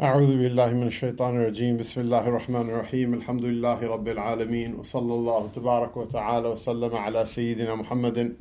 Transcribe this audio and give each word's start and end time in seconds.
أعوذ 0.00 0.26
بالله 0.26 0.74
من 0.74 0.86
الشيطان 0.86 1.36
الرجيم. 1.36 1.76
بسم 1.76 2.00
الله 2.00 2.28
الرحمن 2.28 2.70
الرحيم. 2.70 3.14
الحمد 3.14 3.44
لله 3.44 3.86
رب 3.86 4.08
العالمين 4.08 4.74
وصلى 4.74 5.14
الله 5.14 5.48
تبارك 5.54 5.96
وتعالى 5.96 6.48
وسلم 6.48 6.96
على 6.96 7.26
سيدنا 7.26 7.74
محمد 7.74 8.36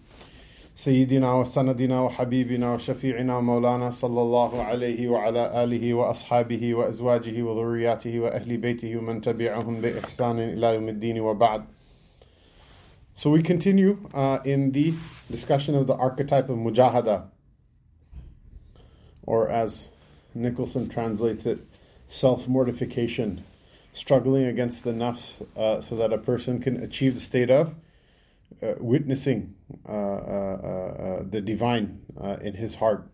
سيدنا 0.75 1.33
وسندنا 1.33 2.01
وحبيبنا 2.01 2.73
وشفيعنا 2.73 3.39
مولانا 3.39 3.91
صلى 3.91 4.21
الله 4.21 4.63
عليه 4.63 5.07
وعلى 5.09 5.63
آله 5.63 5.93
وأصحابه 5.93 6.73
وأزواجه 6.73 7.43
وذرياته 7.43 8.19
وأهل 8.19 8.57
بيته 8.57 8.97
ومن 8.97 9.21
تبعهم 9.21 9.81
بإحسان 9.81 10.39
إلى 10.39 10.75
يوم 10.75 10.89
الدين 10.89 11.19
وبعد. 11.19 11.63
So 13.13 13.29
we 13.29 13.43
continue 13.43 14.09
uh, 14.11 14.39
in 14.43 14.71
the 14.71 14.91
discussion 15.29 15.75
of 15.75 15.85
the 15.85 15.93
archetype 15.93 16.49
of 16.49 16.57
mujahada 16.57 17.25
or 19.21 19.49
as 19.51 19.91
Nicholson 20.35 20.89
translates 20.89 21.45
it, 21.45 21.59
self 22.07 22.47
mortification, 22.47 23.43
struggling 23.93 24.45
against 24.45 24.83
the 24.83 24.91
nafs 24.91 25.45
uh, 25.57 25.79
so 25.81 25.95
that 25.95 26.11
a 26.11 26.17
person 26.17 26.59
can 26.59 26.81
achieve 26.83 27.13
the 27.15 27.19
state 27.19 27.51
of 27.51 27.75
uh, 28.61 28.73
witnessing 28.79 29.53
uh, 29.87 29.91
uh, 29.91 29.95
uh 29.95 31.23
the 31.29 31.41
divine 31.41 32.01
uh, 32.19 32.37
in 32.41 32.53
his 32.53 32.75
heart. 32.75 33.07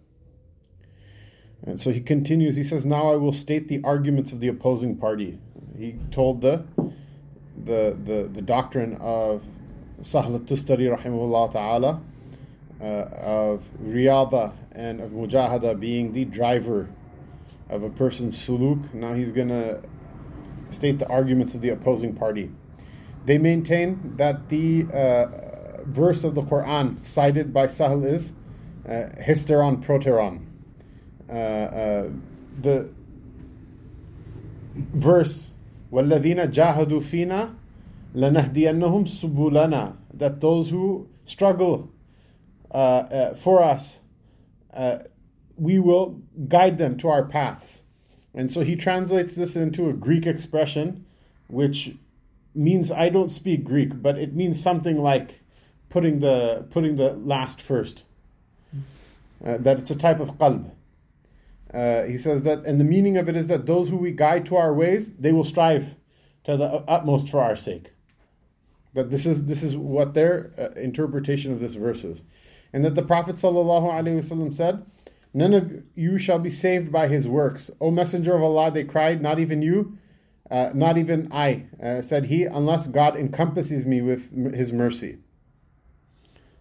And 1.63 1.79
so 1.79 1.91
he 1.91 1.99
continues, 1.99 2.55
he 2.55 2.63
says, 2.63 2.85
Now 2.85 3.11
I 3.11 3.15
will 3.15 3.33
state 3.33 3.67
the 3.67 3.81
arguments 3.83 4.31
of 4.31 4.39
the 4.39 4.47
opposing 4.47 4.97
party. 4.97 5.37
He 5.77 5.95
told 6.11 6.41
the 6.41 6.63
the 7.65 7.97
the, 8.03 8.29
the 8.31 8.41
doctrine 8.41 8.95
of 9.01 9.43
Sahla 10.01 10.39
Tustari 10.39 10.95
rahimahullah 10.97 11.51
ta'ala 11.51 12.01
of 12.81 13.69
riyada 13.83 14.53
and 14.71 15.01
of 15.01 15.11
mujahada 15.11 15.77
being 15.77 16.13
the 16.13 16.23
driver 16.23 16.87
of 17.69 17.83
a 17.83 17.89
person's 17.89 18.37
suluk. 18.37 18.93
Now 18.93 19.13
he's 19.13 19.31
going 19.31 19.49
to 19.49 19.81
state 20.69 20.99
the 20.99 21.07
arguments 21.07 21.55
of 21.55 21.61
the 21.61 21.69
opposing 21.69 22.13
party. 22.13 22.51
They 23.25 23.37
maintain 23.37 24.15
that 24.17 24.49
the 24.49 24.85
uh, 24.93 25.83
verse 25.85 26.23
of 26.23 26.35
the 26.35 26.41
Quran 26.41 27.03
cited 27.03 27.53
by 27.53 27.65
Sahil 27.65 28.05
is 28.05 28.33
uh, 28.85 29.09
hysteron 29.21 29.83
proteron. 29.83 30.45
Uh, 31.29 31.33
uh 31.33 32.09
the 32.61 32.91
verse 34.75 35.53
وَالَّذِينَ 35.91 36.51
جَاهَدُوا 36.51 36.99
فِينَا 36.99 37.55
لَنَهْدِيَنَّهُمْ 38.15 39.05
سُبُلَنَا 39.05 39.95
that 40.13 40.41
those 40.41 40.69
who 40.69 41.07
struggle 41.23 41.89
uh, 42.71 42.77
uh, 42.77 43.33
for 43.33 43.63
us 43.63 43.99
we 45.59 45.79
will 45.79 46.21
guide 46.47 46.77
them 46.77 46.97
to 46.97 47.09
our 47.09 47.25
paths. 47.25 47.83
And 48.33 48.49
so 48.51 48.61
he 48.61 48.75
translates 48.75 49.35
this 49.35 49.55
into 49.55 49.89
a 49.89 49.93
Greek 49.93 50.27
expression, 50.27 51.05
which 51.47 51.95
means 52.55 52.91
I 52.91 53.09
don't 53.09 53.29
speak 53.29 53.63
Greek, 53.63 54.01
but 54.01 54.17
it 54.17 54.33
means 54.33 54.61
something 54.61 55.01
like 55.01 55.41
putting 55.89 56.19
the 56.19 56.65
putting 56.69 56.95
the 56.95 57.13
last 57.13 57.61
first. 57.61 58.05
Uh, 59.43 59.57
that 59.57 59.79
it's 59.79 59.91
a 59.91 59.95
type 59.95 60.19
of 60.19 60.37
qalb. 60.37 60.69
Uh, 61.73 62.03
he 62.03 62.17
says 62.17 62.41
that, 62.43 62.65
and 62.65 62.79
the 62.79 62.85
meaning 62.85 63.17
of 63.17 63.29
it 63.29 63.35
is 63.35 63.47
that 63.47 63.65
those 63.65 63.87
who 63.89 63.97
we 63.97 64.11
guide 64.11 64.45
to 64.47 64.57
our 64.57 64.73
ways, 64.73 65.13
they 65.13 65.31
will 65.31 65.43
strive 65.43 65.95
to 66.43 66.57
the 66.57 66.65
utmost 66.65 67.29
for 67.29 67.39
our 67.39 67.55
sake. 67.55 67.91
That 68.93 69.09
this 69.09 69.25
is 69.25 69.45
this 69.45 69.63
is 69.63 69.77
what 69.77 70.13
their 70.13 70.51
uh, 70.57 70.79
interpretation 70.79 71.53
of 71.53 71.59
this 71.59 71.75
verse 71.75 72.03
is, 72.03 72.23
and 72.73 72.83
that 72.83 72.95
the 72.95 73.03
Prophet 73.03 73.35
ﷺ 73.35 74.53
said 74.53 74.83
None 75.33 75.53
of 75.53 75.83
you 75.95 76.17
shall 76.17 76.39
be 76.39 76.49
saved 76.49 76.91
by 76.91 77.07
his 77.07 77.27
works. 77.27 77.69
O 77.79 77.91
Messenger 77.91 78.35
of 78.35 78.41
Allah, 78.41 78.71
they 78.71 78.83
cried, 78.83 79.21
Not 79.21 79.39
even 79.39 79.61
you, 79.61 79.97
uh, 80.49 80.71
not 80.73 80.97
even 80.97 81.27
I, 81.31 81.65
uh, 81.81 82.01
said 82.01 82.25
he, 82.25 82.45
unless 82.45 82.87
God 82.87 83.15
encompasses 83.15 83.85
me 83.85 84.01
with 84.01 84.55
his 84.55 84.73
mercy. 84.73 85.19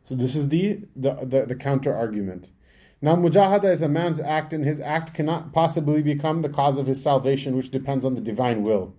So 0.03 0.15
this 0.15 0.37
is 0.37 0.49
the, 0.49 0.81
the, 0.97 1.15
the, 1.15 1.47
the 1.47 1.55
counter 1.55 1.95
argument. 1.95 2.51
Now, 3.01 3.15
mujahada 3.15 3.71
is 3.71 3.83
a 3.83 3.89
man's 3.89 4.21
act, 4.21 4.53
and 4.53 4.65
his 4.65 4.81
act 4.81 5.15
cannot 5.15 5.53
possibly 5.53 6.03
become 6.03 6.43
the 6.43 6.49
cause 6.49 6.79
of 6.79 6.87
his 6.87 7.03
salvation, 7.03 7.56
which 7.56 7.71
depends 7.71 8.05
on 8.05 8.15
the 8.15 8.21
divine 8.21 8.62
will. 8.62 8.95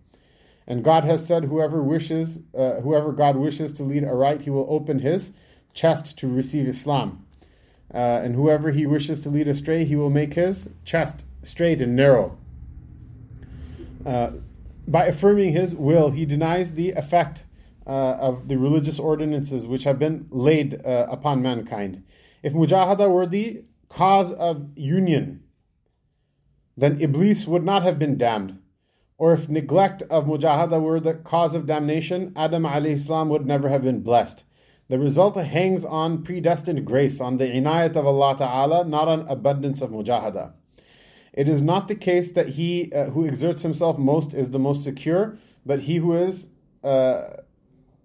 And 0.70 0.84
God 0.84 1.04
has 1.04 1.26
said, 1.26 1.44
whoever 1.44 1.84
wishes, 1.84 2.42
uh, 2.56 2.80
whoever 2.82 3.12
God 3.12 3.36
wishes 3.36 3.74
to 3.74 3.84
lead 3.84 4.04
aright, 4.04 4.44
He 4.44 4.52
will 4.52 4.68
open 4.70 5.00
his 5.00 5.32
chest 5.74 6.20
to 6.20 6.28
receive 6.28 6.68
Islam. 6.68 7.26
Uh, 7.94 8.22
and 8.24 8.36
whoever 8.36 8.70
he 8.72 8.86
wishes 8.86 9.22
to 9.22 9.30
lead 9.30 9.48
astray, 9.48 9.84
he 9.84 9.96
will 9.96 10.10
make 10.10 10.34
his 10.34 10.70
chest 10.86 11.24
straight 11.42 11.82
and 11.82 11.96
narrow. 11.96 12.38
Uh, 14.06 14.32
by 14.88 15.06
affirming 15.06 15.52
his 15.52 15.76
will, 15.76 16.10
he 16.10 16.26
denies 16.26 16.74
the 16.74 16.92
effect 16.92 17.46
uh, 17.88 18.16
of 18.20 18.48
the 18.48 18.58
religious 18.58 19.00
ordinances 19.00 19.68
which 19.68 19.84
have 19.84 19.98
been 19.98 20.28
laid 20.30 20.86
uh, 20.86 21.08
upon 21.10 21.42
mankind. 21.42 22.04
If 22.44 22.54
mujahada 22.54 23.10
were 23.10 23.26
the 23.26 23.64
cause 23.90 24.32
of 24.32 24.68
union, 24.76 25.44
then 26.78 27.02
Iblis 27.02 27.48
would 27.48 27.64
not 27.64 27.84
have 27.84 28.00
been 28.00 28.18
damned. 28.18 28.60
Or 29.18 29.34
if 29.34 29.50
neglect 29.50 30.02
of 30.04 30.26
mujahada 30.26 30.82
were 30.82 31.00
the 31.00 31.16
cause 31.16 31.56
of 31.56 31.66
damnation, 31.66 32.32
Adam 32.36 32.64
alayhi 32.64 33.28
would 33.28 33.46
never 33.46 33.68
have 33.68 33.84
been 33.84 34.02
blessed. 34.02 34.46
The 34.90 34.98
result 34.98 35.36
hangs 35.36 35.86
on 35.86 36.24
predestined 36.24 36.84
grace, 36.84 37.22
on 37.22 37.38
the 37.38 37.46
inayat 37.46 37.96
of 37.96 38.08
Allah 38.08 38.36
Ta'ala, 38.36 38.86
not 38.86 39.08
on 39.08 39.28
abundance 39.28 39.84
of 39.84 39.92
mujahada. 39.92 40.54
It 41.32 41.48
is 41.48 41.62
not 41.62 41.88
the 41.88 41.94
case 41.94 42.32
that 42.32 42.50
he 42.50 42.92
uh, 42.92 43.06
who 43.12 43.28
exerts 43.28 43.62
himself 43.62 44.00
most 44.00 44.34
is 44.34 44.50
the 44.50 44.58
most 44.58 44.84
secure, 44.84 45.38
but 45.64 45.78
he 45.78 45.98
who 45.98 46.14
has 46.14 46.50
uh, 46.84 47.36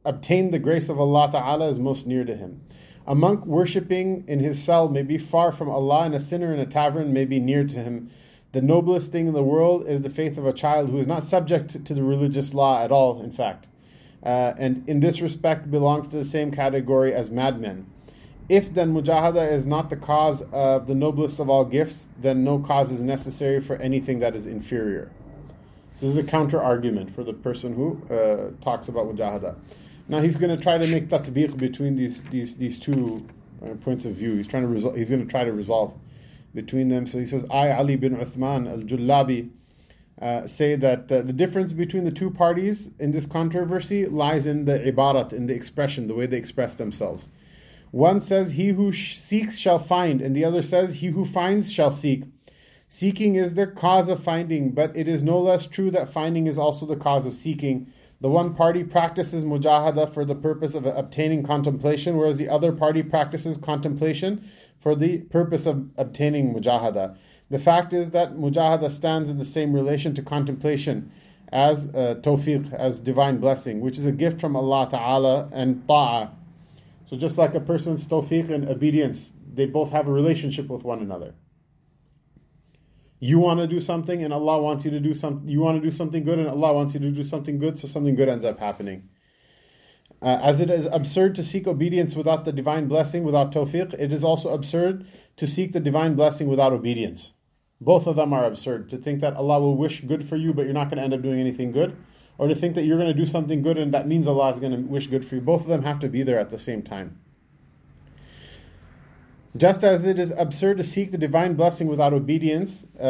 obtained 0.05 0.53
the 0.53 0.59
grace 0.59 0.91
of 0.91 1.01
Allah 1.01 1.31
Ta'ala 1.33 1.69
is 1.69 1.79
most 1.79 2.07
near 2.07 2.23
to 2.23 2.37
him. 2.37 2.61
A 3.07 3.15
monk 3.15 3.47
worshipping 3.47 4.25
in 4.29 4.39
his 4.39 4.63
cell 4.63 4.91
may 4.91 5.03
be 5.03 5.17
far 5.17 5.53
from 5.53 5.71
Allah, 5.71 6.03
and 6.03 6.15
a 6.15 6.21
sinner 6.21 6.53
in 6.53 6.61
a 6.61 6.67
tavern 6.67 7.15
may 7.15 7.25
be 7.25 7.41
near 7.41 7.65
to 7.65 7.79
him. 7.79 8.11
The 8.53 8.61
noblest 8.61 9.11
thing 9.11 9.27
in 9.27 9.33
the 9.33 9.43
world 9.43 9.89
is 9.89 10.03
the 10.03 10.11
faith 10.11 10.37
of 10.37 10.45
a 10.45 10.53
child 10.53 10.91
who 10.91 10.99
is 10.99 11.07
not 11.07 11.23
subject 11.23 11.83
to 11.83 11.95
the 11.95 12.03
religious 12.03 12.53
law 12.53 12.85
at 12.85 12.93
all, 12.93 13.23
in 13.23 13.33
fact 13.33 13.69
uh, 14.25 14.55
and 14.59 14.89
in 14.89 15.01
this 15.01 15.21
respect 15.21 15.71
belongs 15.71 16.09
to 16.09 16.17
the 16.17 16.25
same 16.25 16.51
category 16.51 17.13
as 17.15 17.31
madmen. 17.31 17.87
If 18.49 18.75
then 18.75 18.93
mujahada 18.93 19.51
is 19.51 19.67
not 19.67 19.89
the 19.91 19.97
cause 19.97 20.43
of 20.53 20.87
the 20.87 20.95
noblest 20.95 21.41
of 21.41 21.49
all 21.49 21.65
gifts, 21.65 22.09
then 22.21 22.45
no 22.45 22.59
cause 22.59 22.93
is 22.93 23.03
necessary 23.03 23.61
for 23.61 23.77
anything 23.77 24.19
that 24.19 24.35
is 24.35 24.47
inferior. 24.47 25.11
So 25.95 26.07
this 26.07 26.17
is 26.17 26.25
a 26.25 26.29
counter 26.29 26.61
argument 26.61 27.11
for 27.11 27.23
the 27.23 27.33
person 27.33 27.73
who 27.75 28.03
uh, 28.13 28.51
talks 28.63 28.89
about 28.89 29.07
mujahada. 29.07 29.57
Now 30.09 30.21
he's 30.21 30.37
going 30.37 30.55
to 30.55 30.63
try 30.63 30.77
to 30.77 30.87
make 30.89 31.09
tatbiq 31.09 31.57
between 31.57 31.97
these 31.97 32.23
these 32.25 32.57
these 32.57 32.79
two 32.79 33.27
uh, 33.65 33.75
points 33.77 34.05
of 34.05 34.13
view. 34.13 34.35
He's 34.35 34.49
trying 34.49 34.65
to 34.65 34.69
resol- 34.69 34.97
he's 34.97 35.09
going 35.09 35.25
to 35.25 35.31
try 35.31 35.45
to 35.45 35.53
resolve 35.53 35.95
between 36.55 36.89
them. 36.89 37.07
So 37.07 37.19
he 37.19 37.25
says, 37.25 37.47
"I 37.51 37.71
Ali 37.71 37.97
bin 37.97 38.17
Uthman 38.17 38.69
al-Jullabi." 38.69 39.51
Uh, 40.23 40.47
say 40.47 40.77
that 40.77 41.11
uh, 41.11 41.23
the 41.23 41.33
difference 41.33 41.73
between 41.73 42.05
the 42.05 42.11
two 42.11 42.31
parties 42.31 42.93
in 43.01 43.11
this 43.11 43.27
controversy 43.27 44.07
lies 44.07 44.47
in 44.47 44.65
the 44.65 44.79
ibarat, 44.79 45.33
in 45.33 45.47
the 45.47 45.55
expression, 45.55 46.07
the 46.07 46.15
way 46.15 46.25
they 46.25 46.37
express 46.37 46.75
themselves. 46.75 47.29
One 47.91 48.21
says, 48.21 48.53
He 48.53 48.69
who 48.69 48.93
sh- 48.93 49.17
seeks 49.17 49.59
shall 49.59 49.79
find, 49.79 50.21
and 50.21 50.35
the 50.35 50.45
other 50.45 50.63
says, 50.63 50.95
He 50.95 51.09
who 51.09 51.25
finds 51.25 51.73
shall 51.73 51.91
seek. 51.91 52.25
Seeking 52.89 53.35
is 53.35 53.55
the 53.55 53.67
cause 53.67 54.09
of 54.09 54.23
finding, 54.23 54.71
but 54.71 54.97
it 54.97 55.09
is 55.09 55.23
no 55.23 55.41
less 55.41 55.67
true 55.67 55.91
that 55.91 56.09
finding 56.09 56.47
is 56.47 56.59
also 56.59 56.87
the 56.87 56.97
cause 56.97 57.27
of 57.27 57.35
seeking. 57.35 57.89
The 58.21 58.31
one 58.31 58.55
party 58.55 58.85
practices 58.85 59.45
mujahada 59.45 60.09
for 60.09 60.25
the 60.25 60.35
purpose 60.35 60.75
of 60.75 60.87
obtaining 60.87 61.43
contemplation, 61.43 62.17
whereas 62.17 62.39
the 62.39 62.49
other 62.49 62.73
party 62.73 63.03
practices 63.03 63.57
contemplation 63.57 64.45
for 64.79 64.95
the 64.95 65.19
purpose 65.19 65.67
of 65.67 65.89
obtaining 65.99 66.55
mujahada. 66.55 67.17
The 67.55 67.61
fact 67.61 67.93
is 67.93 68.11
that 68.11 68.35
mujahada 68.35 68.91
stands 68.91 69.31
in 69.31 69.39
the 69.39 69.45
same 69.45 69.73
relation 69.73 70.13
to 70.15 70.23
contemplation 70.23 71.13
as 71.53 71.87
uh, 71.87 72.17
tawfiq, 72.21 72.75
as 72.75 72.99
divine 72.99 73.39
blessing, 73.39 73.81
which 73.81 73.97
is 73.97 74.07
a 74.07 74.11
gift 74.11 74.41
from 74.41 74.57
Allah 74.57 74.89
Ta'ala 74.91 75.49
and 75.53 75.87
ta'ah. 75.87 76.33
So 77.05 77.17
just 77.17 77.39
like 77.39 77.55
a 77.55 77.61
person's 77.61 78.09
tawfiq 78.09 78.51
and 78.51 78.69
obedience, 78.69 79.33
they 79.53 79.67
both 79.67 79.93
have 79.93 80.09
a 80.09 80.11
relationship 80.11 80.67
with 80.69 80.83
one 80.83 80.99
another. 80.99 81.33
You 83.21 83.39
want 83.39 83.61
to 83.61 83.69
do 83.69 83.81
something 83.81 84.25
and 84.25 84.33
Allah 84.35 84.61
wants 84.61 84.85
you 84.85 84.91
to 84.91 84.99
do 84.99 85.15
something. 85.15 85.49
You 85.49 85.61
want 85.61 85.77
to 85.77 85.81
do 85.81 85.93
something 85.93 86.25
good 86.25 86.41
and 86.41 86.49
Allah 86.49 86.73
wants 86.73 86.95
you 86.95 87.01
to 87.03 87.13
do 87.13 87.23
something 87.23 87.59
good, 87.59 87.79
so 87.79 87.87
something 87.87 88.17
good 88.17 88.29
ends 88.29 88.45
up 88.45 88.59
happening. 88.59 89.11
Uh, 90.21 90.41
as 90.43 90.61
it 90.61 90.71
is 90.71 90.87
absurd 90.87 91.37
to 91.37 91.45
seek 91.45 91.69
obedience 91.69 92.17
without 92.17 92.45
the 92.45 92.53
divine 92.53 92.89
blessing, 92.89 93.23
without 93.23 93.53
tawfiq, 93.53 93.95
it 93.95 94.13
is 94.13 94.25
also 94.25 94.53
absurd 94.53 95.07
to 95.37 95.47
seek 95.47 95.71
the 95.71 95.79
divine 95.79 96.17
blessing 96.17 96.49
without 96.49 96.73
obedience. 96.73 97.33
Both 97.85 98.07
of 98.07 98.17
them 98.17 98.33
are 98.33 98.45
absurd. 98.47 98.89
To 98.91 98.97
think 98.97 99.21
that 99.21 99.35
Allah 99.35 99.61
will 99.61 99.77
wish 99.77 100.01
good 100.01 100.25
for 100.25 100.37
you, 100.37 100.55
but 100.55 100.65
you're 100.65 100.75
not 100.75 100.89
going 100.89 100.99
to 100.99 101.05
end 101.05 101.13
up 101.13 101.23
doing 101.23 101.39
anything 101.39 101.71
good, 101.71 101.97
or 102.39 102.49
to 102.49 102.55
think 102.55 102.75
that 102.75 102.85
you're 102.85 102.99
going 102.99 103.13
to 103.13 103.15
do 103.15 103.27
something 103.27 103.63
good 103.63 103.79
and 103.79 103.93
that 103.93 104.09
means 104.09 104.27
Allah 104.27 104.49
is 104.49 104.59
going 104.59 104.73
to 104.73 104.79
wish 104.79 105.07
good 105.07 105.25
for 105.25 105.37
you. 105.37 105.41
Both 105.41 105.63
of 105.63 105.69
them 105.69 105.83
have 105.83 105.99
to 106.01 106.09
be 106.09 106.23
there 106.23 106.39
at 106.39 106.51
the 106.51 106.59
same 106.59 106.83
time. 106.83 107.19
Just 109.57 109.85
as 109.85 110.05
it 110.05 110.19
is 110.19 110.33
absurd 110.33 110.79
to 110.79 110.83
seek 110.83 111.13
the 111.13 111.19
divine 111.19 111.55
blessing 111.55 111.87
without 111.87 112.13
obedience, 112.13 112.89
uh, 112.99 113.03
uh, 113.03 113.07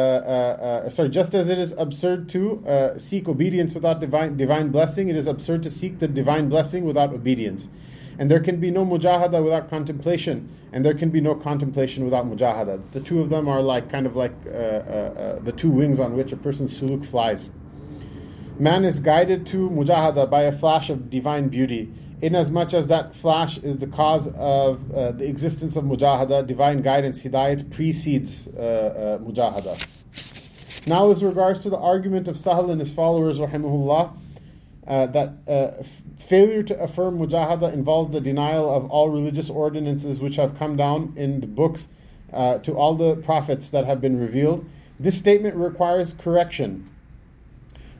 uh, 0.85 0.89
sorry, 0.89 1.09
just 1.09 1.33
as 1.33 1.49
it 1.49 1.57
is 1.57 1.73
absurd 1.73 2.29
to 2.29 2.63
uh, 2.67 2.97
seek 2.99 3.27
obedience 3.27 3.73
without 3.73 3.99
divine 3.99 4.37
divine 4.37 4.69
blessing, 4.69 5.09
it 5.09 5.15
is 5.15 5.25
absurd 5.25 5.63
to 5.63 5.71
seek 5.71 5.97
the 5.97 6.07
divine 6.07 6.47
blessing 6.47 6.85
without 6.85 7.11
obedience. 7.11 7.67
And 8.17 8.29
there 8.29 8.39
can 8.39 8.59
be 8.59 8.71
no 8.71 8.85
mujahada 8.85 9.43
without 9.43 9.69
contemplation, 9.69 10.49
and 10.71 10.85
there 10.85 10.93
can 10.93 11.09
be 11.09 11.21
no 11.21 11.35
contemplation 11.35 12.05
without 12.05 12.25
mujahada. 12.25 12.81
The 12.91 13.01
two 13.01 13.21
of 13.21 13.29
them 13.29 13.47
are 13.47 13.61
like 13.61 13.89
kind 13.89 14.05
of 14.05 14.15
like 14.15 14.33
uh, 14.45 14.49
uh, 14.49 15.39
the 15.39 15.51
two 15.51 15.69
wings 15.69 15.99
on 15.99 16.15
which 16.15 16.31
a 16.31 16.37
person's 16.37 16.79
suluk 16.79 17.05
flies. 17.05 17.49
Man 18.57 18.85
is 18.85 18.99
guided 18.99 19.45
to 19.47 19.69
mujahada 19.69 20.29
by 20.29 20.43
a 20.43 20.51
flash 20.51 20.89
of 20.89 21.09
divine 21.09 21.49
beauty 21.49 21.91
inasmuch 22.21 22.73
as 22.73 22.87
that 22.87 23.13
flash 23.13 23.57
is 23.59 23.77
the 23.77 23.87
cause 23.87 24.27
of 24.35 24.91
uh, 24.91 25.11
the 25.11 25.27
existence 25.27 25.75
of 25.75 25.83
mujahada, 25.83 26.45
divine 26.45 26.81
guidance, 26.81 27.23
hidayat 27.23 27.69
precedes 27.71 28.47
uh, 28.47 28.59
uh, 28.59 29.17
mujahada. 29.19 30.87
Now, 30.87 31.11
as 31.11 31.23
regards 31.23 31.61
to 31.61 31.69
the 31.69 31.77
argument 31.77 32.27
of 32.27 32.35
Sahal 32.35 32.69
and 32.71 32.79
his 32.79 32.93
followers, 32.93 33.39
rahimahullah, 33.39 34.17
uh, 34.87 35.07
that 35.07 35.33
uh, 35.47 35.79
f- 35.79 36.03
failure 36.17 36.63
to 36.63 36.79
affirm 36.81 37.17
mujahada 37.17 37.73
involves 37.73 38.09
the 38.09 38.21
denial 38.21 38.73
of 38.73 38.89
all 38.89 39.09
religious 39.09 39.49
ordinances 39.49 40.21
which 40.21 40.35
have 40.35 40.57
come 40.57 40.75
down 40.75 41.13
in 41.15 41.39
the 41.41 41.47
books 41.47 41.89
uh, 42.33 42.57
to 42.59 42.73
all 42.73 42.95
the 42.95 43.15
prophets 43.17 43.69
that 43.69 43.85
have 43.85 43.99
been 44.01 44.19
revealed. 44.19 44.65
This 44.99 45.17
statement 45.17 45.55
requires 45.55 46.13
correction 46.13 46.89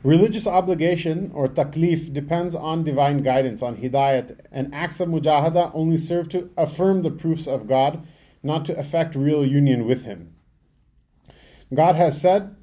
Religious 0.06 0.46
obligation 0.46 1.32
or 1.34 1.48
taklif 1.48 2.12
depends 2.12 2.54
on 2.54 2.84
divine 2.84 3.24
guidance, 3.24 3.60
on 3.60 3.76
hidayat, 3.76 4.38
and 4.52 4.72
acts 4.72 5.00
of 5.00 5.08
mujahada 5.08 5.68
only 5.74 5.98
serve 5.98 6.28
to 6.28 6.48
affirm 6.56 7.02
the 7.02 7.10
proofs 7.10 7.48
of 7.48 7.66
God, 7.66 8.06
not 8.40 8.64
to 8.66 8.78
effect 8.78 9.16
real 9.16 9.44
union 9.44 9.84
with 9.84 10.04
Him. 10.04 10.32
God 11.74 11.96
has 11.96 12.20
said, 12.20 12.54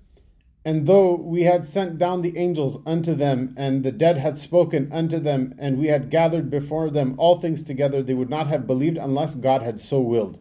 And 0.64 0.86
though 0.86 1.14
we 1.14 1.44
had 1.44 1.64
sent 1.64 1.98
down 1.98 2.20
the 2.20 2.36
angels 2.36 2.78
unto 2.84 3.14
them, 3.14 3.54
and 3.56 3.82
the 3.82 3.92
dead 3.92 4.18
had 4.18 4.36
spoken 4.36 4.92
unto 4.92 5.18
them, 5.18 5.54
and 5.58 5.78
we 5.78 5.86
had 5.86 6.10
gathered 6.10 6.50
before 6.50 6.90
them 6.90 7.14
all 7.16 7.36
things 7.36 7.62
together, 7.62 8.02
they 8.02 8.12
would 8.12 8.28
not 8.28 8.48
have 8.48 8.66
believed 8.66 8.98
unless 8.98 9.34
God 9.34 9.62
had 9.62 9.80
so 9.80 10.00
willed. 10.00 10.38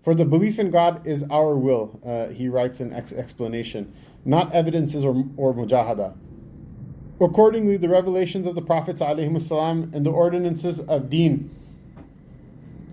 For 0.00 0.14
the 0.14 0.24
belief 0.24 0.58
in 0.58 0.70
God 0.70 1.06
is 1.06 1.24
our 1.30 1.56
will, 1.56 2.00
uh, 2.06 2.32
he 2.32 2.48
writes 2.48 2.80
in 2.80 2.92
ex- 2.92 3.12
explanation, 3.12 3.92
not 4.24 4.54
evidences 4.54 5.04
or, 5.04 5.24
or 5.36 5.52
mujahada. 5.52 6.14
Accordingly, 7.20 7.76
the 7.76 7.88
revelations 7.88 8.46
of 8.46 8.54
the 8.54 8.62
Prophets 8.62 9.02
والسلام, 9.02 9.94
and 9.94 10.06
the 10.06 10.12
ordinances 10.12 10.80
of 10.80 11.10
deen 11.10 11.50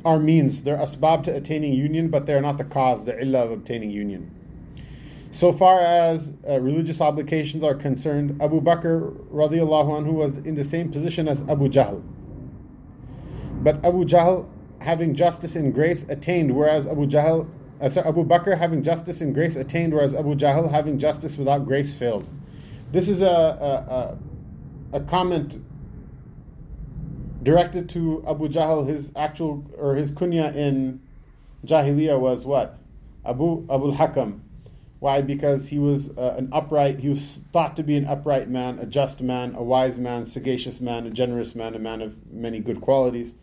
are 0.04 0.20
means. 0.20 0.64
They're 0.64 0.78
asbab 0.78 1.24
to 1.24 1.36
attaining 1.36 1.74
union, 1.74 2.10
but 2.10 2.26
they're 2.26 2.42
not 2.42 2.58
the 2.58 2.64
cause, 2.66 3.06
the 3.06 3.18
illah 3.22 3.46
of 3.46 3.52
obtaining 3.52 3.92
union. 3.92 4.32
So 5.31 5.53
far 5.53 5.81
as 5.81 6.35
uh, 6.49 6.59
religious 6.61 7.01
obligations 7.03 7.63
are 7.63 7.75
concerned, 7.75 8.41
Abu 8.41 8.63
Bakr 8.63 9.15
radiallahu 9.31 10.01
anhu 10.01 10.15
was 10.15 10.39
in 10.39 10.55
the 10.55 10.65
same 10.65 10.91
position 10.91 11.29
as 11.29 11.43
Abu 11.43 11.69
Jahl. 11.69 12.03
But 13.63 13.85
Abu 13.85 14.05
Jahl 14.05 14.49
having 14.81 15.15
justice 15.15 15.57
and 15.57 15.75
grace 15.75 16.05
attained, 16.09 16.55
whereas 16.55 16.87
Abu 16.87 17.07
Jahl, 17.07 17.47
uh, 17.81 17.89
sorry, 17.91 18.09
Abu 18.09 18.25
Bakr 18.25 18.57
having 18.57 18.83
justice 18.83 19.21
and 19.21 19.35
grace 19.35 19.57
attained, 19.57 19.93
whereas 19.93 20.15
Abu 20.15 20.35
Jahl 20.35 20.71
having 20.71 20.99
justice 20.99 21.37
without 21.37 21.67
grace 21.67 21.95
failed. 21.95 22.27
This 22.91 23.11
is 23.11 23.21
a, 23.21 23.27
a, 23.27 24.97
a, 24.97 24.99
a 24.99 25.01
comment 25.01 25.59
directed 27.43 27.91
to 27.91 28.25
Abu 28.27 28.49
Jahl. 28.49 28.89
His 28.89 29.13
actual 29.15 29.63
or 29.77 29.95
his 29.95 30.11
kunya 30.11 30.55
in 30.57 31.01
Jahiliyyah 31.67 32.19
was 32.19 32.47
what? 32.47 32.79
Abu 33.27 33.67
Abu 33.69 33.93
Hakam. 33.93 34.41
Why? 35.01 35.23
Because 35.23 35.69
he 35.69 35.79
was 35.79 36.11
uh, 36.11 36.35
an 36.37 36.49
upright. 36.53 36.99
He 36.99 37.09
was 37.09 37.41
thought 37.53 37.77
to 37.77 37.83
be 37.85 37.97
an 37.97 38.07
upright 38.07 38.49
man, 38.49 38.79
a 38.81 38.87
just 38.87 39.23
man, 39.23 39.55
a 39.55 39.63
wise 39.63 40.01
man, 40.01 40.25
sagacious 40.25 40.81
man, 40.81 41.07
a 41.07 41.11
generous 41.11 41.55
man, 41.55 41.75
a 41.75 41.79
man 41.79 42.03
of 42.03 42.17
many 42.33 42.59
good 42.59 42.81
qualities. 42.81 43.35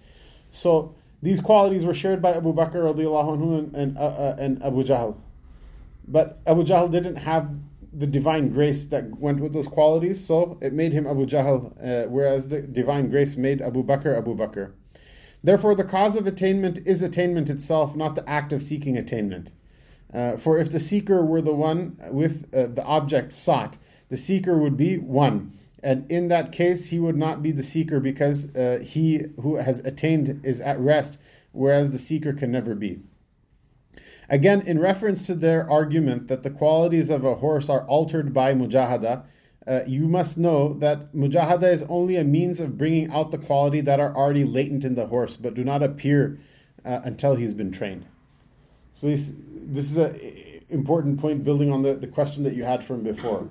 So 0.52 0.96
these 1.22 1.40
qualities 1.40 1.86
were 1.86 1.94
shared 1.94 2.22
by 2.22 2.34
Abu 2.34 2.54
Bakr 2.54 2.94
anhu 2.94 3.60
and, 3.60 3.75
and, 3.75 3.98
uh, 3.98 4.02
uh, 4.02 4.36
and 4.38 4.62
Abu 4.63 4.84
Jahl. 4.84 5.16
But 6.07 6.40
Abu 6.46 6.63
Jahl 6.63 6.92
didn't 6.92 7.16
have 7.16 7.56
the 7.94 8.06
divine 8.06 8.50
grace 8.50 8.88
that 8.88 9.18
went 9.18 9.40
with 9.40 9.54
those 9.54 9.69
qualities, 9.69 10.24
so 10.24 10.58
it 10.62 10.74
made 10.74 10.92
him 10.92 11.08
Abu 11.08 11.25
Jahl, 11.25 11.72
uh, 11.81 12.10
whereas 12.10 12.50
the 12.50 12.62
divine 12.62 13.10
grace 13.10 13.38
made 13.38 13.62
Abu 13.62 13.84
Bakr 13.84 14.18
Abu 14.18 14.36
Bakr. 14.36 14.74
Therefore, 15.42 15.75
the 15.75 15.84
cause 15.86 16.18
of 16.18 16.28
attainment 16.28 16.80
is 16.86 17.01
attainment 17.01 17.50
itself, 17.50 17.96
not 17.96 18.16
the 18.16 18.28
act 18.30 18.51
of 18.51 18.62
seeking 18.62 18.98
attainment. 18.98 19.51
Uh, 20.15 20.38
for 20.38 20.57
if 20.57 20.69
the 20.69 20.79
seeker 20.79 21.25
were 21.25 21.41
the 21.41 21.53
one 21.53 21.97
with 22.09 22.47
uh, 22.56 22.67
the 22.67 22.83
object 22.85 23.33
sought, 23.33 23.77
the 24.07 24.15
seeker 24.15 24.57
would 24.57 24.77
be 24.77 24.97
one. 24.97 25.51
And 25.83 26.09
in 26.09 26.29
that 26.29 26.53
case, 26.53 26.89
he 26.89 27.00
would 27.00 27.17
not 27.17 27.44
be 27.44 27.51
the 27.51 27.62
seeker 27.62 28.00
because 28.00 28.56
uh, 28.56 28.79
he 28.81 29.25
who 29.41 29.57
has 29.57 29.79
attained 29.79 30.39
is 30.45 30.62
at 30.62 30.79
rest, 30.79 31.19
whereas 31.51 31.91
the 31.91 32.00
seeker 32.00 32.31
can 32.31 32.50
never 32.50 32.75
be. 32.75 33.01
Again, 34.29 34.62
in 34.62 34.79
reference 34.79 35.23
to 35.23 35.35
their 35.35 35.69
argument 35.69 36.29
that 36.29 36.44
the 36.44 36.50
qualities 36.50 37.09
of 37.09 37.25
a 37.25 37.35
horse 37.35 37.69
are 37.69 37.85
altered 37.85 38.33
by 38.33 38.53
mujahada, 38.53 39.25
uh, 39.67 39.81
you 39.85 40.07
must 40.07 40.38
know 40.38 40.73
that 40.75 41.13
mujahada 41.13 41.69
is 41.69 41.83
only 41.89 42.15
a 42.15 42.23
means 42.23 42.62
of 42.62 42.77
bringing 42.77 43.12
out 43.12 43.31
the 43.31 43.38
quality 43.38 43.81
that 43.81 44.00
are 44.00 44.15
already 44.15 44.45
latent 44.45 44.85
in 44.85 44.95
the 44.95 45.07
horse, 45.07 45.35
but 45.35 45.56
do 45.56 45.63
not 45.63 45.83
appear 45.83 46.39
uh, 46.85 47.01
until 47.03 47.35
he's 47.35 47.53
been 47.53 47.71
trained. 47.71 48.06
So 48.95 49.07
this, 49.07 49.33
this 49.38 49.92
is 49.92 49.97
an 49.97 50.15
important 50.69 51.19
point 51.19 51.44
building 51.44 51.71
on 51.71 51.81
the, 51.81 51.94
the 51.94 52.07
question 52.07 52.45
that 52.45 52.56
you 52.56 52.63
had 52.63 52.83
from 52.83 53.03
before 53.03 53.50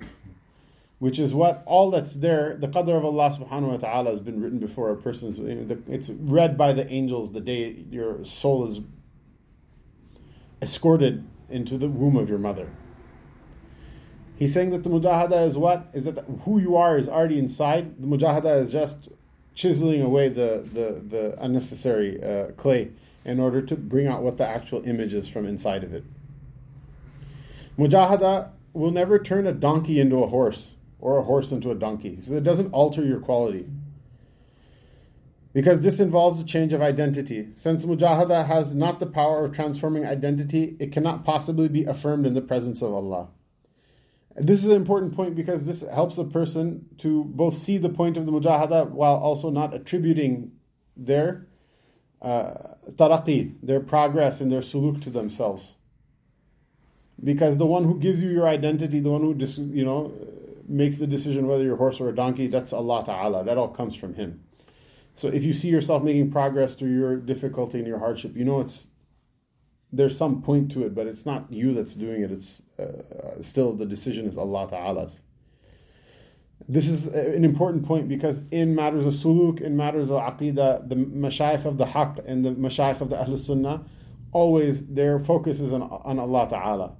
which 0.99 1.19
is 1.19 1.35
what 1.35 1.61
all 1.65 1.91
that's 1.91 2.15
there, 2.15 2.55
the 2.57 2.67
qadr 2.67 2.97
of 2.97 3.03
Allah 3.03 3.29
subhanahu 3.29 3.67
wa 3.67 3.77
ta'ala 3.77 4.09
has 4.09 4.19
been 4.19 4.41
written 4.41 4.59
before 4.59 4.91
a 4.91 4.95
person's, 4.95 5.39
it's 5.39 6.09
read 6.09 6.57
by 6.57 6.73
the 6.73 6.89
angels 6.89 7.31
the 7.31 7.41
day 7.41 7.85
your 7.91 8.23
soul 8.23 8.65
is 8.65 8.79
escorted 10.61 11.23
into 11.49 11.77
the 11.77 11.87
womb 11.87 12.15
of 12.15 12.29
your 12.29 12.39
mother. 12.39 12.69
He's 14.37 14.53
saying 14.53 14.71
that 14.71 14.83
the 14.83 14.89
mujahada 14.89 15.45
is 15.45 15.57
what? 15.57 15.91
Is 15.93 16.05
that 16.05 16.25
who 16.41 16.59
you 16.59 16.77
are 16.77 16.97
is 16.97 17.07
already 17.07 17.39
inside. 17.39 18.01
The 18.01 18.07
mujahada 18.07 18.59
is 18.59 18.71
just 18.71 19.09
chiseling 19.53 20.01
away 20.01 20.29
the, 20.29 20.67
the, 20.73 21.01
the 21.07 21.43
unnecessary 21.43 22.21
uh, 22.23 22.47
clay 22.53 22.91
in 23.25 23.39
order 23.39 23.61
to 23.61 23.75
bring 23.75 24.07
out 24.07 24.21
what 24.21 24.37
the 24.37 24.47
actual 24.47 24.85
image 24.85 25.13
is 25.13 25.27
from 25.27 25.45
inside 25.47 25.83
of 25.83 25.93
it. 25.93 26.03
Mujahada 27.77 28.51
will 28.73 28.91
never 28.91 29.19
turn 29.19 29.47
a 29.47 29.51
donkey 29.51 29.99
into 29.99 30.23
a 30.23 30.27
horse 30.27 30.77
or 30.99 31.17
a 31.17 31.23
horse 31.23 31.51
into 31.51 31.71
a 31.71 31.75
donkey. 31.75 32.15
He 32.15 32.21
says 32.21 32.33
it 32.33 32.43
doesn't 32.43 32.71
alter 32.71 33.03
your 33.03 33.19
quality. 33.19 33.65
Because 35.53 35.79
this 35.79 35.99
involves 35.99 36.39
a 36.39 36.45
change 36.45 36.73
of 36.73 36.81
identity. 36.81 37.49
Since 37.53 37.85
mujahada 37.85 38.45
has 38.45 38.75
not 38.75 38.99
the 38.99 39.05
power 39.05 39.43
of 39.43 39.53
transforming 39.53 40.05
identity, 40.05 40.75
it 40.79 40.91
cannot 40.91 41.23
possibly 41.23 41.69
be 41.69 41.85
affirmed 41.85 42.25
in 42.25 42.33
the 42.33 42.41
presence 42.41 42.81
of 42.81 42.93
Allah. 42.93 43.29
This 44.35 44.63
is 44.63 44.69
an 44.69 44.75
important 44.75 45.15
point 45.15 45.35
because 45.35 45.65
this 45.65 45.81
helps 45.81 46.17
a 46.17 46.25
person 46.25 46.85
to 46.97 47.23
both 47.23 47.53
see 47.53 47.77
the 47.77 47.89
point 47.89 48.17
of 48.17 48.25
the 48.25 48.33
mujahada 48.33 48.89
while 48.89 49.15
also 49.15 49.49
not 49.49 49.73
attributing 49.73 50.51
their 50.97 51.47
uh, 52.21 52.53
taraqi, 52.89 53.55
their 53.63 53.79
progress 53.79 54.41
and 54.41 54.51
their 54.51 54.61
suluk 54.61 55.03
to 55.03 55.09
themselves. 55.09 55.75
Because 57.23 57.57
the 57.57 57.65
one 57.65 57.83
who 57.83 57.99
gives 57.99 58.21
you 58.21 58.29
your 58.29 58.47
identity, 58.47 58.99
the 58.99 59.11
one 59.11 59.21
who 59.21 59.35
you 59.73 59.85
know 59.85 60.13
makes 60.67 60.97
the 60.97 61.07
decision 61.07 61.47
whether 61.47 61.63
you're 61.63 61.75
a 61.75 61.77
horse 61.77 62.01
or 62.01 62.09
a 62.09 62.15
donkey, 62.15 62.47
that's 62.47 62.73
Allah 62.73 63.03
Ta'ala. 63.05 63.45
That 63.45 63.57
all 63.57 63.69
comes 63.69 63.95
from 63.95 64.13
Him. 64.13 64.43
So 65.13 65.29
if 65.29 65.45
you 65.45 65.53
see 65.53 65.69
yourself 65.69 66.03
making 66.03 66.31
progress 66.31 66.75
through 66.75 66.93
your 66.93 67.15
difficulty 67.15 67.77
and 67.77 67.87
your 67.87 67.99
hardship, 67.99 68.35
you 68.35 68.43
know 68.43 68.59
it's 68.59 68.89
there's 69.93 70.17
some 70.17 70.41
point 70.41 70.71
to 70.71 70.85
it, 70.85 70.93
but 70.93 71.07
it's 71.07 71.25
not 71.25 71.51
you 71.51 71.73
that's 71.73 71.95
doing 71.95 72.21
it. 72.21 72.31
It's 72.31 72.61
uh, 72.77 73.41
still 73.41 73.73
the 73.73 73.85
decision 73.85 74.27
is 74.27 74.37
Allah 74.37 74.67
Ta'ala's. 74.69 75.19
This 76.67 76.87
is 76.87 77.07
an 77.07 77.43
important 77.43 77.85
point 77.85 78.07
because 78.07 78.43
in 78.49 78.75
matters 78.75 79.05
of 79.05 79.13
suluk, 79.13 79.61
in 79.61 79.77
matters 79.77 80.09
of 80.09 80.21
aqidah, 80.21 80.89
the 80.89 80.95
mashayikh 80.95 81.65
of 81.65 81.77
the 81.77 81.85
haqq 81.85 82.25
and 82.25 82.43
the 82.43 82.51
mashayikh 82.51 83.01
of 83.01 83.09
the 83.09 83.19
Ahl 83.21 83.37
Sunnah, 83.37 83.83
always 84.31 84.85
their 84.87 85.19
focus 85.19 85.59
is 85.59 85.73
on, 85.73 85.83
on 85.83 86.17
Allah 86.17 86.47
Ta'ala. 86.49 86.95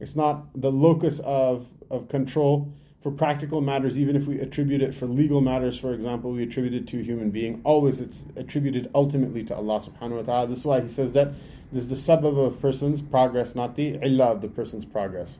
It's 0.00 0.16
not 0.16 0.60
the 0.60 0.72
locus 0.72 1.20
of, 1.20 1.68
of 1.90 2.08
control 2.08 2.72
for 3.00 3.12
practical 3.12 3.60
matters, 3.60 3.98
even 4.00 4.16
if 4.16 4.26
we 4.26 4.40
attribute 4.40 4.82
it 4.82 4.92
for 4.92 5.06
legal 5.06 5.40
matters, 5.40 5.78
for 5.78 5.94
example, 5.94 6.32
we 6.32 6.42
attribute 6.42 6.74
it 6.74 6.88
to 6.88 6.98
a 6.98 7.02
human 7.04 7.30
being, 7.30 7.60
always 7.62 8.00
it's 8.00 8.26
attributed 8.34 8.90
ultimately 8.96 9.44
to 9.44 9.54
Allah 9.54 9.78
subhanahu 9.78 10.16
wa 10.16 10.22
ta'ala. 10.22 10.46
This 10.48 10.58
is 10.58 10.66
why 10.66 10.80
he 10.80 10.88
says 10.88 11.12
that 11.12 11.32
this 11.70 11.84
is 11.84 11.88
the 11.88 12.12
sabab 12.12 12.36
of 12.36 12.54
a 12.54 12.56
person's 12.56 13.00
progress, 13.00 13.54
not 13.54 13.76
the 13.76 13.98
illah 14.02 14.32
of 14.32 14.40
the 14.40 14.48
person's 14.48 14.84
progress. 14.84 15.38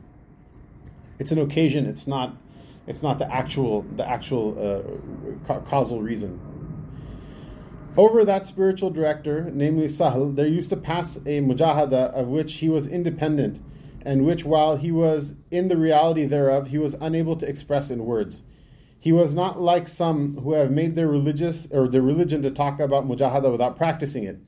It's 1.18 1.32
an 1.32 1.40
occasion, 1.40 1.86
it's 1.86 2.06
not 2.06 2.36
it's 2.87 3.02
not 3.02 3.19
the 3.19 3.33
actual 3.33 3.83
the 3.97 4.09
actual 4.09 4.57
uh, 5.49 5.61
causal 5.61 6.02
reason. 6.02 6.40
Over 7.97 8.25
that 8.26 8.45
spiritual 8.45 8.90
director, 8.90 9.50
namely 9.52 9.88
Sahl, 9.88 10.26
there 10.26 10.47
used 10.47 10.71
to 10.71 10.76
pass 10.76 11.16
a 11.19 11.40
mujahada 11.40 12.12
of 12.12 12.28
which 12.28 12.55
he 12.55 12.69
was 12.69 12.87
independent, 12.87 13.59
and 14.02 14.26
which, 14.26 14.45
while 14.45 14.76
he 14.76 14.93
was 14.93 15.35
in 15.50 15.69
the 15.69 15.78
reality 15.78 16.26
thereof, 16.26 16.69
he 16.69 16.76
was 16.78 16.95
unable 16.95 17.37
to 17.37 17.49
express 17.49 17.90
in 17.90 18.05
words. 18.05 18.43
He 19.00 19.12
was 19.12 19.35
not 19.35 19.61
like 19.61 19.88
some 19.88 20.37
who 20.37 20.52
have 20.52 20.71
made 20.71 20.95
their 20.95 21.09
religious 21.09 21.69
or 21.71 21.88
their 21.88 22.02
religion 22.02 22.43
to 22.43 22.50
talk 22.50 22.81
about 22.81 23.09
mujahada 23.09 23.50
without 23.50 23.76
practicing 23.76 24.25
it. 24.25 24.38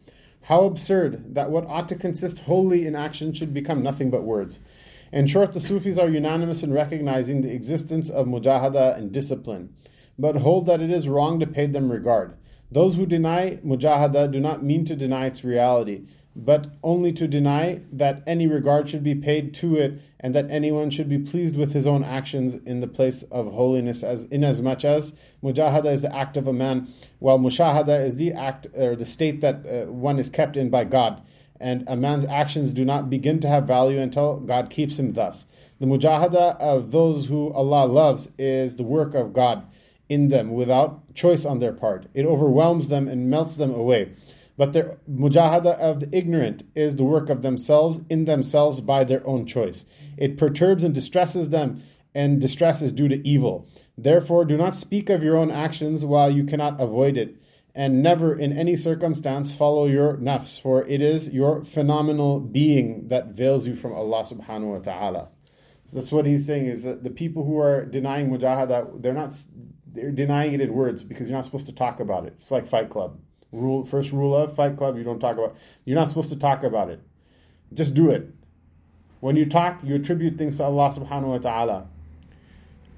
How 0.42 0.64
absurd 0.64 1.34
that 1.34 1.50
what 1.50 1.66
ought 1.66 1.88
to 1.88 1.94
consist 1.96 2.40
wholly 2.40 2.86
in 2.86 2.94
action 2.94 3.32
should 3.32 3.54
become 3.54 3.82
nothing 3.82 4.10
but 4.10 4.22
words. 4.22 4.60
In 5.10 5.26
short, 5.26 5.52
the 5.52 5.60
Sufis 5.60 5.96
are 5.96 6.08
unanimous 6.08 6.62
in 6.62 6.70
recognizing 6.70 7.40
the 7.40 7.54
existence 7.54 8.10
of 8.10 8.26
mujahada 8.26 8.94
and 8.98 9.10
discipline, 9.10 9.70
but 10.18 10.36
hold 10.36 10.66
that 10.66 10.82
it 10.82 10.90
is 10.90 11.08
wrong 11.08 11.40
to 11.40 11.46
pay 11.46 11.64
them 11.66 11.90
regard. 11.90 12.34
Those 12.70 12.96
who 12.96 13.06
deny 13.06 13.58
mujahada 13.64 14.30
do 14.30 14.38
not 14.38 14.62
mean 14.62 14.84
to 14.84 14.96
deny 14.96 15.24
its 15.24 15.44
reality, 15.44 16.02
but 16.36 16.66
only 16.82 17.12
to 17.14 17.26
deny 17.26 17.80
that 17.92 18.22
any 18.26 18.46
regard 18.46 18.86
should 18.86 19.02
be 19.02 19.14
paid 19.14 19.54
to 19.54 19.76
it 19.76 19.98
and 20.20 20.34
that 20.34 20.50
anyone 20.50 20.90
should 20.90 21.08
be 21.08 21.18
pleased 21.18 21.56
with 21.56 21.72
his 21.72 21.86
own 21.86 22.04
actions 22.04 22.54
in 22.54 22.80
the 22.80 22.86
place 22.86 23.22
of 23.22 23.50
holiness 23.50 24.04
as 24.04 24.24
inasmuch 24.24 24.84
as 24.84 25.14
mujahada 25.42 25.90
is 25.90 26.02
the 26.02 26.14
act 26.14 26.36
of 26.36 26.46
a 26.46 26.52
man 26.52 26.86
while 27.18 27.38
mushahada 27.38 28.04
is 28.04 28.16
the 28.16 28.34
act 28.34 28.66
or 28.76 28.94
the 28.94 29.06
state 29.06 29.40
that 29.40 29.66
uh, 29.66 29.90
one 29.90 30.18
is 30.18 30.28
kept 30.28 30.56
in 30.56 30.68
by 30.68 30.84
God 30.84 31.22
and 31.60 31.84
a 31.86 31.96
man's 31.96 32.24
actions 32.24 32.72
do 32.72 32.84
not 32.84 33.10
begin 33.10 33.40
to 33.40 33.48
have 33.48 33.66
value 33.66 34.00
until 34.00 34.36
God 34.36 34.70
keeps 34.70 34.98
him 34.98 35.12
thus 35.12 35.46
the 35.80 35.86
mujahada 35.86 36.56
of 36.58 36.90
those 36.90 37.26
who 37.26 37.52
Allah 37.52 37.86
loves 37.86 38.30
is 38.38 38.76
the 38.76 38.84
work 38.84 39.14
of 39.14 39.32
God 39.32 39.64
in 40.08 40.28
them 40.28 40.52
without 40.52 41.14
choice 41.14 41.44
on 41.44 41.58
their 41.58 41.72
part 41.72 42.06
it 42.14 42.26
overwhelms 42.26 42.88
them 42.88 43.08
and 43.08 43.30
melts 43.30 43.56
them 43.56 43.74
away 43.74 44.10
but 44.58 44.72
the 44.72 44.96
mujahada 45.08 45.78
of 45.78 46.00
the 46.00 46.08
ignorant 46.10 46.64
is 46.74 46.96
the 46.96 47.04
work 47.04 47.30
of 47.30 47.42
themselves 47.42 48.02
in 48.10 48.24
themselves 48.24 48.80
by 48.80 49.04
their 49.04 49.24
own 49.24 49.46
choice. 49.46 49.84
It 50.16 50.36
perturbs 50.36 50.82
and 50.82 50.92
distresses 50.92 51.48
them, 51.50 51.80
and 52.12 52.40
distress 52.40 52.82
is 52.82 52.90
due 52.90 53.06
to 53.06 53.26
evil. 53.26 53.68
Therefore, 53.96 54.44
do 54.44 54.56
not 54.56 54.74
speak 54.74 55.10
of 55.10 55.22
your 55.22 55.36
own 55.36 55.52
actions 55.52 56.04
while 56.04 56.28
you 56.28 56.42
cannot 56.42 56.80
avoid 56.80 57.16
it, 57.16 57.36
and 57.78 58.02
never 58.02 58.36
in 58.36 58.52
any 58.52 58.74
circumstance 58.76 59.54
follow 59.54 59.86
your 59.86 60.16
nafs, 60.16 60.60
for 60.60 60.84
it 60.84 61.00
is 61.00 61.30
your 61.30 61.62
phenomenal 61.62 62.40
being 62.40 63.08
that 63.08 63.28
veils 63.28 63.66
you 63.66 63.74
from 63.76 63.92
Allah 63.92 64.22
subhanahu 64.22 64.72
wa 64.72 64.78
ta'ala. 64.80 65.28
So 65.84 65.96
that's 65.96 66.12
what 66.12 66.26
he's 66.26 66.44
saying 66.44 66.66
is 66.66 66.82
that 66.82 67.02
the 67.02 67.10
people 67.10 67.44
who 67.44 67.58
are 67.58 67.86
denying 67.86 68.30
mujahada, 68.30 69.00
they're 69.00 69.14
not 69.14 69.32
they're 69.86 70.10
denying 70.12 70.52
it 70.54 70.60
in 70.60 70.74
words 70.74 71.04
because 71.04 71.28
you're 71.28 71.38
not 71.38 71.44
supposed 71.44 71.66
to 71.66 71.74
talk 71.74 72.00
about 72.00 72.26
it. 72.26 72.34
It's 72.36 72.50
like 72.50 72.66
Fight 72.66 72.90
Club 72.90 73.18
rule 73.52 73.84
first 73.84 74.12
rule 74.12 74.36
of 74.36 74.54
Fight 74.54 74.76
Club. 74.76 74.96
You 74.96 75.04
don't 75.04 75.20
talk 75.20 75.36
about. 75.36 75.56
You're 75.84 75.98
not 75.98 76.08
supposed 76.08 76.30
to 76.30 76.36
talk 76.36 76.64
about 76.64 76.90
it. 76.90 77.00
Just 77.72 77.94
do 77.94 78.10
it. 78.10 78.28
When 79.20 79.36
you 79.36 79.46
talk, 79.46 79.82
you 79.84 79.94
attribute 79.94 80.36
things 80.36 80.56
to 80.58 80.64
Allah 80.64 80.90
Subhanahu 80.90 81.28
wa 81.28 81.38
Taala. 81.38 81.86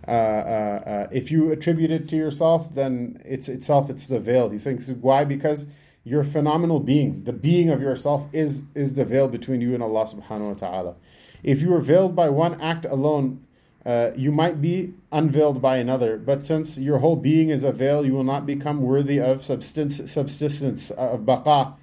Uh, 0.07 0.11
uh, 0.11 0.15
uh, 0.15 1.09
if 1.13 1.31
you 1.31 1.53
attribute 1.53 1.91
it 1.91 2.09
to 2.09 2.17
yourself, 2.17 2.75
then 2.75 3.21
it's 3.25 3.49
itself 3.49 3.91
it's 3.91 4.07
the 4.07 4.21
veil. 4.21 4.49
He 4.49 4.59
thinks 4.59 4.91
why 4.91 5.25
because 5.25 5.69
your 6.05 6.25
phenomenal 6.25 6.81
being, 6.81 7.25
the 7.25 7.33
being 7.33 7.71
of 7.71 7.83
yourself, 7.83 8.27
is 8.33 8.65
is 8.75 8.95
the 8.95 9.05
veil 9.05 9.29
between 9.29 9.61
you 9.61 9.75
and 9.75 9.83
Allah 9.83 10.05
Subhanahu 10.05 10.61
wa 10.61 10.69
Taala. 10.69 10.95
If 11.43 11.63
you 11.63 11.75
are 11.75 11.81
veiled 11.81 12.17
by 12.17 12.31
one 12.31 12.61
act 12.61 12.87
alone, 12.87 13.45
uh, 13.85 14.11
you 14.17 14.33
might 14.33 14.61
be 14.61 14.95
unveiled 15.13 15.61
by 15.63 15.79
another, 15.79 16.19
but 16.19 16.43
since 16.43 16.79
your 16.79 16.99
whole 16.99 17.17
being 17.17 17.51
is 17.51 17.65
a 17.65 17.73
veil, 17.73 18.05
you 18.05 18.15
will 18.15 18.25
not 18.25 18.47
become 18.47 18.83
worthy 18.83 19.21
of 19.21 19.43
substance, 19.43 20.11
subsistence 20.11 20.91
uh, 20.91 21.13
of 21.13 21.21
baqa 21.21 21.75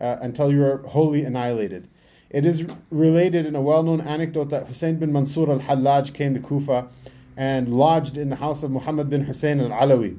uh, 0.00 0.16
until 0.20 0.52
you 0.52 0.64
are 0.64 0.78
wholly 0.86 1.24
annihilated. 1.24 1.88
It 2.28 2.44
is 2.44 2.66
related 2.90 3.46
in 3.46 3.54
a 3.56 3.62
well 3.62 3.82
known 3.82 4.00
anecdote 4.00 4.50
that 4.50 4.66
Hussein 4.66 4.96
bin 4.96 5.12
Mansur 5.12 5.48
al 5.48 5.60
Hallaj 5.60 6.12
came 6.12 6.34
to 6.34 6.40
Kufa 6.40 6.88
and 7.36 7.68
lodged 7.68 8.16
in 8.18 8.28
the 8.28 8.36
house 8.36 8.62
of 8.62 8.70
Muhammad 8.70 9.10
bin 9.10 9.22
Hussein 9.22 9.60
al 9.60 9.70
Alawi. 9.70 10.18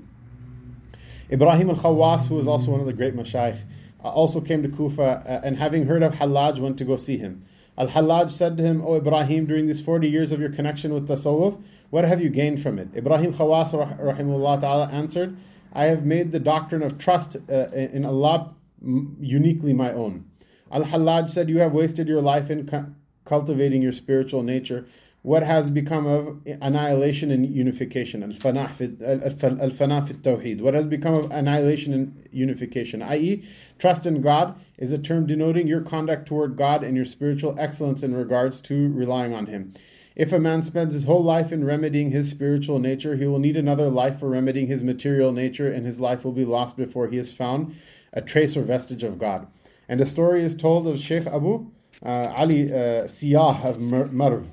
Ibrahim 1.31 1.69
al 1.69 1.75
Khawas, 1.75 2.27
who 2.27 2.35
was 2.35 2.47
also 2.47 2.71
one 2.71 2.79
of 2.79 2.85
the 2.85 2.93
great 2.93 3.15
mashayikh, 3.15 3.59
uh, 4.03 4.09
also 4.09 4.39
came 4.39 4.63
to 4.63 4.69
Kufa 4.69 5.01
uh, 5.03 5.41
and 5.43 5.57
having 5.57 5.85
heard 5.85 6.03
of 6.03 6.13
Hallaj 6.13 6.59
went 6.59 6.77
to 6.77 6.85
go 6.85 6.95
see 6.95 7.17
him. 7.17 7.43
Al 7.77 7.87
Hallaj 7.87 8.31
said 8.31 8.57
to 8.57 8.63
him, 8.63 8.81
O 8.81 8.95
Ibrahim, 8.95 9.45
during 9.45 9.67
these 9.67 9.81
40 9.81 10.09
years 10.09 10.31
of 10.31 10.39
your 10.39 10.49
connection 10.49 10.93
with 10.93 11.07
Tasawwuf, 11.07 11.61
what 11.89 12.05
have 12.05 12.21
you 12.21 12.29
gained 12.29 12.61
from 12.61 12.79
it? 12.79 12.95
Ibrahim 12.95 13.33
Khawas 13.33 13.73
rahimullah 13.99 14.59
ta'ala 14.59 14.87
answered, 14.87 15.37
I 15.73 15.85
have 15.85 16.05
made 16.05 16.31
the 16.31 16.39
doctrine 16.39 16.81
of 16.81 16.97
trust 16.97 17.35
uh, 17.49 17.69
in 17.71 18.05
Allah 18.05 18.53
uniquely 18.81 19.73
my 19.73 19.91
own. 19.91 20.25
Al 20.71 20.83
Hallaj 20.83 21.29
said, 21.29 21.49
You 21.49 21.59
have 21.59 21.73
wasted 21.73 22.07
your 22.07 22.21
life 22.21 22.49
in 22.49 22.65
cu- 22.65 22.93
cultivating 23.25 23.81
your 23.81 23.91
spiritual 23.91 24.43
nature 24.43 24.85
what 25.23 25.43
has 25.43 25.69
become 25.69 26.05
of 26.05 26.39
annihilation 26.61 27.31
and 27.31 27.45
unification, 27.45 28.23
al-fana 28.23 28.69
fi 28.69 28.87
tawheed. 28.87 30.61
What 30.61 30.73
has 30.73 30.85
become 30.85 31.15
of 31.15 31.31
annihilation 31.31 31.93
and 31.93 32.27
unification, 32.31 33.01
i.e., 33.01 33.43
trust 33.77 34.05
in 34.05 34.21
God 34.21 34.59
is 34.77 34.91
a 34.91 34.97
term 34.97 35.25
denoting 35.25 35.67
your 35.67 35.81
conduct 35.81 36.27
toward 36.27 36.55
God 36.55 36.83
and 36.83 36.95
your 36.95 37.05
spiritual 37.05 37.55
excellence 37.59 38.03
in 38.03 38.15
regards 38.15 38.61
to 38.61 38.89
relying 38.93 39.33
on 39.33 39.47
Him. 39.47 39.73
If 40.17 40.33
a 40.33 40.39
man 40.39 40.63
spends 40.63 40.95
his 40.95 41.03
whole 41.03 41.23
life 41.23 41.51
in 41.51 41.63
remedying 41.63 42.09
his 42.09 42.27
spiritual 42.27 42.79
nature, 42.79 43.15
he 43.15 43.27
will 43.27 43.37
need 43.37 43.55
another 43.55 43.87
life 43.87 44.19
for 44.19 44.27
remedying 44.29 44.65
his 44.65 44.83
material 44.83 45.31
nature, 45.31 45.71
and 45.71 45.85
his 45.85 46.01
life 46.01 46.25
will 46.25 46.31
be 46.31 46.43
lost 46.43 46.75
before 46.75 47.07
he 47.07 47.17
has 47.17 47.31
found 47.31 47.75
a 48.13 48.21
trace 48.21 48.57
or 48.57 48.63
vestige 48.63 49.03
of 49.03 49.19
God. 49.19 49.45
And 49.87 50.01
a 50.01 50.07
story 50.07 50.41
is 50.41 50.55
told 50.55 50.87
of 50.87 50.99
Sheikh 50.99 51.27
Abu 51.27 51.69
uh, 52.03 52.33
Ali 52.39 52.71
uh, 52.73 53.05
Siyah 53.05 53.63
of 53.63 53.79
Marv 54.11 54.51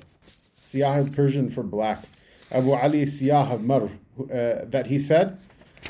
Siyah 0.65 1.15
Persian 1.15 1.49
for 1.49 1.61
black, 1.61 1.99
Abu 2.51 2.71
Ali 2.71 3.03
Siyah 3.05 3.61
Mar, 3.61 3.83
uh, 3.83 4.65
that 4.65 4.87
he 4.87 4.97
said, 4.97 5.37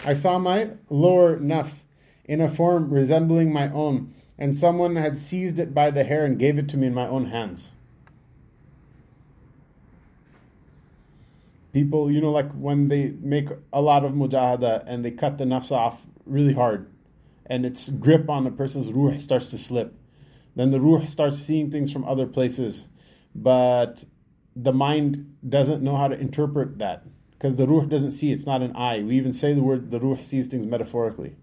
I 0.03 0.13
saw 0.13 0.37
my 0.37 0.71
lower 0.89 1.37
nafs 1.37 1.85
in 2.25 2.41
a 2.41 2.49
form 2.49 2.89
resembling 2.89 3.53
my 3.53 3.69
own, 3.69 4.09
and 4.37 4.55
someone 4.55 4.97
had 4.97 5.17
seized 5.17 5.59
it 5.59 5.73
by 5.73 5.91
the 5.91 6.03
hair 6.03 6.25
and 6.25 6.37
gave 6.37 6.59
it 6.59 6.69
to 6.69 6.77
me 6.77 6.87
in 6.87 6.93
my 6.93 7.07
own 7.07 7.23
hands. 7.23 7.73
People, 11.71 12.11
you 12.11 12.19
know, 12.19 12.31
like 12.31 12.51
when 12.51 12.89
they 12.89 13.11
make 13.11 13.49
a 13.71 13.81
lot 13.81 14.03
of 14.03 14.11
mujahada 14.11 14.83
and 14.87 15.05
they 15.05 15.11
cut 15.11 15.37
the 15.37 15.45
nafs 15.45 15.71
off 15.71 16.05
really 16.25 16.53
hard, 16.53 16.91
and 17.45 17.65
its 17.65 17.87
grip 17.87 18.29
on 18.29 18.43
the 18.43 18.51
person's 18.51 18.91
ruh 18.91 19.17
starts 19.19 19.51
to 19.51 19.57
slip. 19.57 19.93
Then 20.55 20.69
the 20.69 20.81
ruh 20.81 21.05
starts 21.05 21.37
seeing 21.37 21.71
things 21.71 21.93
from 21.93 22.03
other 22.03 22.27
places. 22.27 22.89
But 23.35 24.03
the 24.55 24.73
mind 24.73 25.35
doesn't 25.47 25.83
know 25.83 25.95
how 25.95 26.07
to 26.07 26.19
interpret 26.19 26.79
that 26.79 27.03
because 27.31 27.55
the 27.57 27.67
ruh 27.67 27.85
doesn't 27.85 28.11
see 28.11 28.31
it's 28.31 28.45
not 28.45 28.61
an 28.61 28.75
eye. 28.75 29.01
We 29.01 29.17
even 29.17 29.33
say 29.33 29.53
the 29.53 29.61
word 29.61 29.91
the 29.91 29.99
ruh 29.99 30.21
sees 30.21 30.47
things 30.47 30.65
metaphorically. 30.65 31.35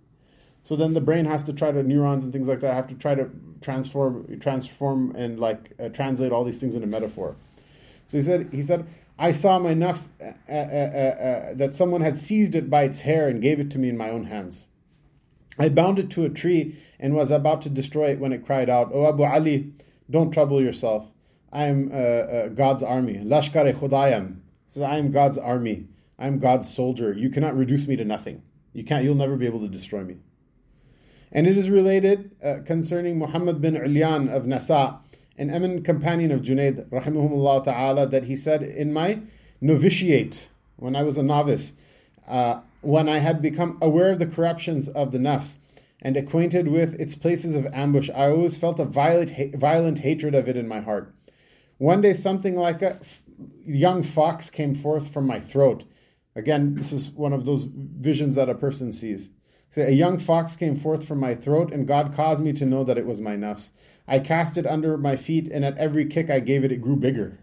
So 0.63 0.77
then 0.77 0.95
the 0.95 1.01
brain 1.01 1.25
has 1.25 1.43
to 1.45 1.53
try 1.53 1.73
to 1.73 1.83
neurons 1.83 2.25
and 2.25 2.33
things 2.33 2.49
like 2.49 2.61
that 2.61 2.75
have 2.75 2.87
to 2.89 2.95
try 2.95 3.15
to 3.15 3.31
transform 3.61 4.41
transform 4.41 5.15
and 5.17 5.39
like 5.39 5.73
uh, 5.79 5.89
translate 5.89 6.33
all 6.33 6.45
these 6.45 6.59
things 6.59 6.75
into 6.75 6.87
metaphor. 6.87 7.37
So 8.07 8.17
he 8.19 8.23
said 8.23 8.49
he 8.53 8.63
said 8.63 8.89
i 9.19 9.31
saw 9.31 9.59
my 9.59 9.75
nafs 9.75 10.13
uh, 10.21 10.33
uh, 10.49 10.53
uh, 10.53 11.51
uh, 11.51 11.55
that 11.55 11.75
someone 11.75 12.01
had 12.01 12.17
seized 12.17 12.55
it 12.55 12.71
by 12.71 12.85
its 12.85 13.01
hair 13.01 13.29
and 13.29 13.43
gave 13.43 13.61
it 13.61 13.71
to 13.73 13.79
me 13.79 13.89
in 13.89 13.97
my 13.99 14.11
own 14.11 14.25
hands. 14.25 14.69
I 15.59 15.69
bound 15.69 15.99
it 15.99 16.11
to 16.11 16.25
a 16.25 16.31
tree 16.31 16.77
and 16.99 17.15
was 17.15 17.31
about 17.31 17.63
to 17.63 17.69
destroy 17.69 18.13
it 18.13 18.19
when 18.19 18.33
it 18.33 18.47
cried 18.47 18.71
out 18.71 18.91
oh 18.95 19.07
abu 19.07 19.25
ali 19.25 19.75
don't 20.11 20.33
trouble 20.33 20.63
yourself 20.63 21.12
I 21.53 21.65
am 21.65 21.91
uh, 21.93 21.97
uh, 21.97 22.49
God's 22.49 22.83
army. 22.83 23.19
Lashkar 23.19 23.69
e 23.69 23.73
Khudayam. 23.73 24.39
says, 24.67 24.83
I 24.83 24.97
am 24.97 25.11
God's 25.11 25.37
army. 25.37 25.87
I 26.19 26.27
am 26.27 26.39
God's 26.39 26.73
soldier. 26.73 27.13
You 27.13 27.29
cannot 27.29 27.57
reduce 27.57 27.87
me 27.87 27.97
to 27.97 28.05
nothing. 28.05 28.43
You 28.73 28.85
can't. 28.85 29.05
You'll 29.05 29.17
never 29.17 29.37
be 29.37 29.47
able 29.47 29.61
to 29.61 29.69
destroy 29.69 30.03
me. 30.03 30.17
And 31.31 31.47
it 31.47 31.57
is 31.57 31.69
related 31.69 32.31
uh, 32.43 32.59
concerning 32.65 33.19
Muhammad 33.19 33.61
bin 33.61 33.75
Ulyan 33.75 34.35
of 34.35 34.45
Nasa, 34.45 34.99
an 35.37 35.51
eminent 35.51 35.85
companion 35.85 36.31
of 36.31 36.41
Junaid, 36.41 36.89
rahimahumullah 36.89 37.65
ta'ala, 37.65 38.07
that 38.07 38.25
he 38.25 38.37
said, 38.37 38.63
In 38.63 38.93
my 38.93 39.21
novitiate, 39.61 40.49
when 40.77 40.97
I 40.97 41.03
was 41.03 41.19
a 41.19 41.23
novice, 41.23 41.75
uh, 42.29 42.61
when 42.81 43.09
I 43.09 43.19
had 43.19 43.43
become 43.43 43.79
aware 43.83 44.11
of 44.11 44.19
the 44.19 44.27
corruptions 44.27 44.89
of 44.89 45.13
the 45.13 45.19
nafs 45.19 45.59
and 46.01 46.17
acquainted 46.17 46.69
with 46.69 46.99
its 47.01 47.15
places 47.15 47.57
of 47.57 47.67
ambush, 47.73 48.11
I 48.11 48.29
always 48.29 48.59
felt 48.59 48.81
a 48.81 48.85
violent, 48.85 49.33
violent 49.55 49.99
hatred 49.99 50.35
of 50.35 50.49
it 50.49 50.57
in 50.57 50.67
my 50.67 50.81
heart. 50.81 51.15
One 51.79 52.01
day, 52.01 52.13
something 52.13 52.57
like 52.57 52.83
a 52.83 52.99
young 53.65 54.03
fox 54.03 54.51
came 54.51 54.75
forth 54.75 55.13
from 55.13 55.27
my 55.27 55.41
throat. 55.41 55.85
Again, 56.37 56.75
this 56.75 56.93
is 56.93 57.11
one 57.11 57.33
of 57.33 57.45
those 57.45 57.65
visions 57.65 58.37
that 58.37 58.49
a 58.49 58.55
person 58.55 58.93
sees. 58.93 59.31
Say, 59.73 59.89
a 59.89 59.91
young 59.91 60.19
fox 60.19 60.55
came 60.55 60.77
forth 60.77 61.07
from 61.07 61.19
my 61.19 61.35
throat, 61.35 61.73
and 61.73 61.87
God 61.87 62.15
caused 62.15 62.45
me 62.45 62.53
to 62.53 62.67
know 62.67 62.85
that 62.85 62.99
it 62.99 63.07
was 63.07 63.21
my 63.21 63.37
nafs. 63.37 63.73
I 64.07 64.19
cast 64.19 64.59
it 64.59 64.67
under 64.67 64.99
my 64.99 65.17
feet, 65.17 65.49
and 65.49 65.65
at 65.65 65.79
every 65.79 66.05
kick 66.05 66.29
I 66.29 66.41
gave 66.41 66.65
it, 66.65 66.73
it 66.73 66.83
grew 66.83 66.97
bigger. 66.97 67.39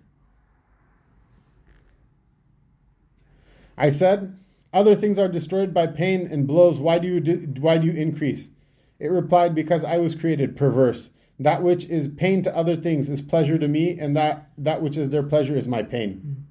I 3.80 3.90
said, 3.90 4.38
Other 4.74 4.94
things 4.94 5.18
are 5.18 5.28
destroyed 5.28 5.74
by 5.74 5.88
pain 5.88 6.28
and 6.32 6.46
blows. 6.46 6.80
Why 6.80 7.00
do 7.00 7.08
you, 7.08 7.20
do, 7.20 7.38
why 7.60 7.78
do 7.80 7.88
you 7.88 7.94
increase? 7.94 8.52
It 9.00 9.08
replied, 9.08 9.56
Because 9.56 9.84
I 9.84 9.98
was 9.98 10.14
created 10.14 10.56
perverse. 10.56 11.10
That 11.40 11.64
which 11.64 11.86
is 11.86 12.10
pain 12.10 12.42
to 12.44 12.56
other 12.56 12.76
things 12.76 13.10
is 13.10 13.22
pleasure 13.22 13.58
to 13.58 13.68
me, 13.68 13.98
and 13.98 14.14
that, 14.16 14.50
that 14.58 14.82
which 14.82 14.98
is 14.98 15.10
their 15.10 15.24
pleasure 15.24 15.56
is 15.56 15.70
my 15.70 15.84
pain. 15.84 16.46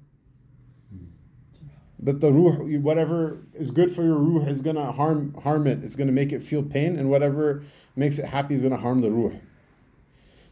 Mm. 0.93 1.05
That 1.99 2.21
the 2.21 2.31
ruh, 2.31 2.79
whatever 2.79 3.37
is 3.53 3.69
good 3.69 3.91
for 3.91 4.03
your 4.03 4.17
ruh 4.17 4.47
is 4.47 4.63
gonna 4.63 4.91
harm 4.91 5.35
harm 5.35 5.67
it. 5.67 5.83
It's 5.83 5.95
gonna 5.95 6.11
make 6.11 6.31
it 6.31 6.41
feel 6.41 6.63
pain, 6.63 6.97
and 6.97 7.07
whatever 7.11 7.61
makes 7.95 8.17
it 8.17 8.25
happy 8.25 8.55
is 8.55 8.63
gonna 8.63 8.77
harm 8.77 9.01
the 9.01 9.11
ruh. 9.11 9.37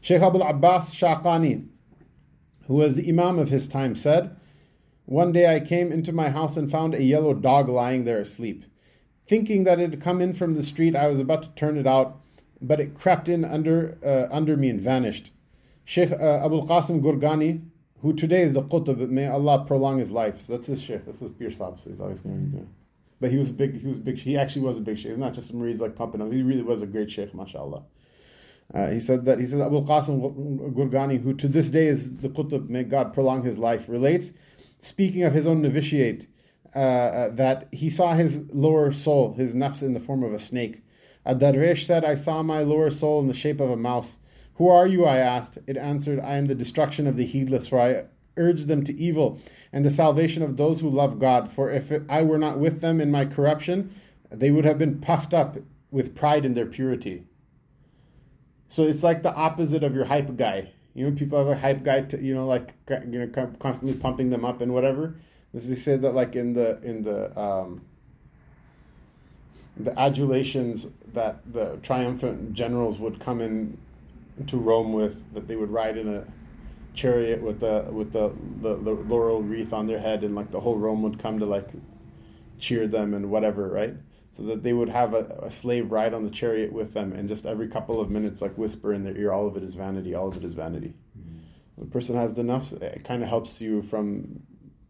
Sheikh 0.02 0.22
Abul 0.22 0.44
Abbas 0.44 0.94
Shaqani, 0.94 1.66
who 2.68 2.76
was 2.76 2.96
the 2.96 3.10
Imam 3.10 3.40
of 3.40 3.50
his 3.50 3.68
time, 3.68 3.96
said, 3.96 4.36
One 5.06 5.32
day 5.32 5.52
I 5.52 5.60
came 5.60 5.92
into 5.92 6.14
my 6.14 6.30
house 6.30 6.58
and 6.58 6.70
found 6.70 6.94
a 6.94 7.02
yellow 7.02 7.34
dog 7.34 7.70
lying 7.70 8.04
there 8.04 8.20
asleep. 8.20 8.66
Thinking 9.26 9.64
that 9.64 9.80
it 9.80 9.92
had 9.92 10.02
come 10.02 10.22
in 10.22 10.34
from 10.34 10.54
the 10.54 10.64
street, 10.64 10.96
I 10.96 11.08
was 11.08 11.20
about 11.20 11.44
to 11.44 11.50
turn 11.56 11.78
it 11.78 11.88
out 11.88 12.22
but 12.62 12.80
it 12.80 12.96
crept 12.96 13.30
in 13.30 13.46
under 13.46 13.98
uh, 14.06 14.34
under 14.34 14.58
me 14.58 14.70
and 14.70 14.82
vanished. 14.82 15.32
Sheikh 15.86 16.12
uh, 16.12 16.42
Abul 16.44 16.66
Qasim 16.68 17.02
Gurgani, 17.02 17.62
who 18.02 18.14
today 18.14 18.42
is 18.42 18.54
the 18.54 18.64
Qutb, 18.64 19.10
may 19.10 19.28
Allah 19.28 19.66
prolong 19.66 19.98
his 19.98 20.12
life. 20.12 20.42
So 20.42 20.54
that's 20.54 20.68
his 20.68 20.82
Sheikh. 20.82 21.06
That's 21.06 21.20
his 21.20 21.32
Pir 21.32 21.50
Sahib. 21.50 21.80
So 21.80 21.90
he's 21.90 22.02
always 22.02 22.22
going 22.22 22.38
to 22.38 22.46
be 22.46 22.52
doing. 22.52 22.70
But 23.20 23.32
he 23.32 23.38
was 23.38 23.52
big. 23.52 23.80
He 23.80 23.88
was 23.88 24.00
big. 24.00 24.20
He 24.20 24.38
actually 24.38 24.64
was 24.64 24.78
a 24.78 24.82
big 24.82 24.98
Sheikh. 24.98 25.12
It's 25.12 25.20
not 25.20 25.34
just 25.34 25.48
some 25.48 25.60
reads 25.60 25.82
like 25.82 25.96
pumping 25.96 26.22
him. 26.22 26.32
He 26.32 26.44
really 26.44 26.62
was 26.64 26.82
a 26.82 26.88
great 26.88 27.10
Sheikh, 27.10 27.34
mashallah. 27.34 27.84
Uh, 28.74 28.88
he 28.88 29.00
said 29.00 29.26
that 29.26 29.40
he 29.40 29.46
said 29.46 29.62
Abul 29.62 29.86
Qasim 29.86 30.74
Gurgani, 30.74 31.22
who 31.22 31.34
to 31.36 31.48
this 31.48 31.70
day 31.70 31.88
is 31.88 32.18
the 32.18 32.30
Qutb, 32.30 32.68
may 32.68 32.84
God 32.84 33.14
prolong 33.14 33.42
his 33.42 33.58
life, 33.58 33.88
relates, 33.88 34.34
speaking 34.82 35.24
of 35.24 35.34
his 35.34 35.48
own 35.48 35.62
novitiate, 35.62 36.28
uh, 36.76 36.80
uh, 36.80 37.30
that 37.36 37.70
he 37.72 37.90
saw 37.90 38.14
his 38.14 38.44
lower 38.54 38.92
soul, 38.92 39.34
his 39.34 39.56
nafs, 39.56 39.84
in 39.84 39.94
the 39.94 40.02
form 40.02 40.22
of 40.22 40.34
a 40.34 40.40
snake. 40.40 40.82
A 41.26 41.36
darvish 41.36 41.86
said, 41.86 42.06
I 42.06 42.14
saw 42.14 42.44
my 42.44 42.62
lower 42.62 42.90
soul 42.90 43.20
in 43.20 43.28
the 43.28 43.34
shape 43.34 43.60
of 43.60 43.70
a 43.70 43.78
mouse. 43.78 44.20
Who 44.56 44.70
are 44.70 44.88
you? 44.88 45.06
I 45.06 45.18
asked. 45.18 45.60
It 45.68 45.78
answered, 45.78 46.20
I 46.20 46.38
am 46.38 46.46
the 46.46 46.56
destruction 46.56 47.06
of 47.08 47.16
the 47.16 47.26
heedless, 47.26 47.68
for 47.68 47.80
I 47.80 48.06
urge 48.38 48.64
them 48.64 48.84
to 48.86 48.98
evil, 48.98 49.40
and 49.74 49.84
the 49.84 49.92
salvation 49.92 50.44
of 50.44 50.58
those 50.58 50.80
who 50.80 50.90
love 50.90 51.20
God. 51.20 51.50
For 51.50 51.72
if 51.72 51.92
I 52.10 52.24
were 52.24 52.38
not 52.38 52.60
with 52.60 52.82
them 52.82 53.02
in 53.02 53.12
my 53.12 53.26
corruption, 53.26 53.90
they 54.30 54.52
would 54.52 54.66
have 54.66 54.78
been 54.78 55.00
puffed 55.00 55.34
up 55.34 55.58
with 55.92 56.16
pride 56.16 56.46
in 56.46 56.54
their 56.54 56.66
purity. 56.66 57.24
So 58.68 58.84
it's 58.84 59.04
like 59.04 59.22
the 59.22 59.34
opposite 59.34 59.84
of 59.84 59.96
your 59.96 60.06
hype 60.06 60.36
guy. 60.36 60.72
You 60.94 61.10
know, 61.10 61.16
people 61.16 61.38
have 61.38 61.48
a 61.48 61.60
hype 61.60 61.84
guy, 61.84 62.02
to, 62.02 62.22
you 62.22 62.34
know, 62.34 62.48
like 62.48 62.74
you 62.90 63.20
know, 63.20 63.28
constantly 63.60 63.98
pumping 63.98 64.30
them 64.30 64.44
up 64.44 64.62
and 64.62 64.74
whatever. 64.74 65.16
As 65.54 65.70
they 65.70 65.76
say 65.76 65.96
that, 65.96 66.14
like 66.14 66.36
in 66.36 66.54
the 66.54 66.80
in 66.82 67.02
the 67.02 67.40
um, 67.40 67.82
the 69.80 69.98
adulations 70.00 70.88
that 71.14 71.42
the 71.54 71.78
triumphant 71.82 72.54
generals 72.54 73.00
would 73.00 73.20
come 73.20 73.42
in 73.42 73.78
to 74.48 74.58
Rome 74.58 74.94
with, 74.94 75.34
that 75.34 75.48
they 75.48 75.56
would 75.56 75.72
ride 75.72 75.98
in 75.98 76.14
a 76.14 76.26
chariot 76.94 77.42
with 77.42 77.60
the 77.60 77.88
with 77.92 78.12
the, 78.12 78.32
the, 78.62 78.76
the 78.76 78.92
laurel 78.92 79.42
wreath 79.42 79.74
on 79.74 79.88
their 79.88 80.00
head, 80.00 80.24
and 80.24 80.36
like 80.36 80.52
the 80.52 80.60
whole 80.60 80.78
Rome 80.78 81.04
would 81.04 81.20
come 81.20 81.40
to 81.40 81.46
like 81.46 81.70
cheer 82.60 82.88
them 82.88 83.14
and 83.14 83.30
whatever, 83.30 83.70
right? 83.70 83.96
So 84.30 84.44
that 84.44 84.62
they 84.64 84.74
would 84.74 84.90
have 84.90 85.14
a, 85.14 85.40
a, 85.44 85.50
slave 85.50 85.92
ride 85.92 86.14
on 86.14 86.24
the 86.24 86.30
chariot 86.30 86.74
with 86.74 86.94
them, 86.94 87.14
and 87.14 87.28
just 87.28 87.46
every 87.46 87.68
couple 87.68 88.02
of 88.02 88.10
minutes, 88.10 88.42
like 88.42 88.58
whisper 88.58 88.94
in 88.94 89.04
their 89.04 89.16
ear, 89.16 89.32
"All 89.32 89.48
of 89.48 89.56
it 89.58 89.64
is 89.64 89.76
vanity. 89.76 90.16
All 90.16 90.28
of 90.28 90.38
it 90.38 90.44
is 90.44 90.54
vanity." 90.54 90.94
Mm-hmm. 91.18 91.84
The 91.84 91.88
person 91.88 92.16
has 92.16 92.34
the 92.34 92.44
nafs. 92.44 92.74
It 92.82 93.04
kind 93.04 93.24
of 93.24 93.30
helps 93.30 93.62
you 93.62 93.82
from 93.82 94.44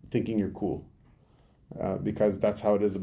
thinking 0.09 0.39
you're 0.39 0.49
cool. 0.49 0.85
Uh, 1.80 1.96
because 1.96 2.38
that's 2.38 2.60
how 2.60 2.74
it 2.74 2.82
is. 2.82 2.98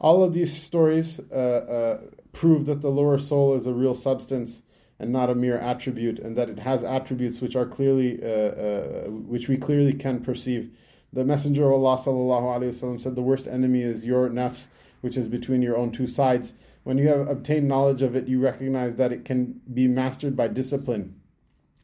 All 0.00 0.22
of 0.22 0.32
these 0.32 0.52
stories 0.52 1.20
uh, 1.32 1.34
uh, 1.34 2.00
prove 2.32 2.66
that 2.66 2.80
the 2.80 2.88
lower 2.88 3.18
soul 3.18 3.54
is 3.54 3.66
a 3.66 3.72
real 3.72 3.94
substance 3.94 4.62
and 5.00 5.10
not 5.10 5.30
a 5.30 5.34
mere 5.34 5.58
attribute, 5.58 6.20
and 6.20 6.36
that 6.36 6.48
it 6.48 6.60
has 6.60 6.84
attributes 6.84 7.40
which 7.40 7.56
are 7.56 7.66
clearly, 7.66 8.22
uh, 8.22 8.26
uh, 8.26 9.04
which 9.10 9.48
we 9.48 9.56
clearly 9.56 9.92
can 9.92 10.20
perceive. 10.20 10.70
The 11.12 11.24
Messenger 11.24 11.66
of 11.66 11.72
Allah 11.72 11.96
وسلم, 11.96 13.00
said, 13.00 13.16
"The 13.16 13.22
worst 13.22 13.48
enemy 13.48 13.82
is 13.82 14.04
your 14.04 14.28
nafs, 14.28 14.68
which 15.00 15.16
is 15.16 15.26
between 15.26 15.62
your 15.62 15.76
own 15.76 15.90
two 15.90 16.06
sides. 16.06 16.54
When 16.84 16.98
you 16.98 17.08
have 17.08 17.26
obtained 17.26 17.66
knowledge 17.66 18.02
of 18.02 18.14
it, 18.14 18.28
you 18.28 18.40
recognize 18.40 18.94
that 18.96 19.12
it 19.12 19.24
can 19.24 19.60
be 19.74 19.88
mastered 19.88 20.36
by 20.36 20.48
discipline." 20.48 21.14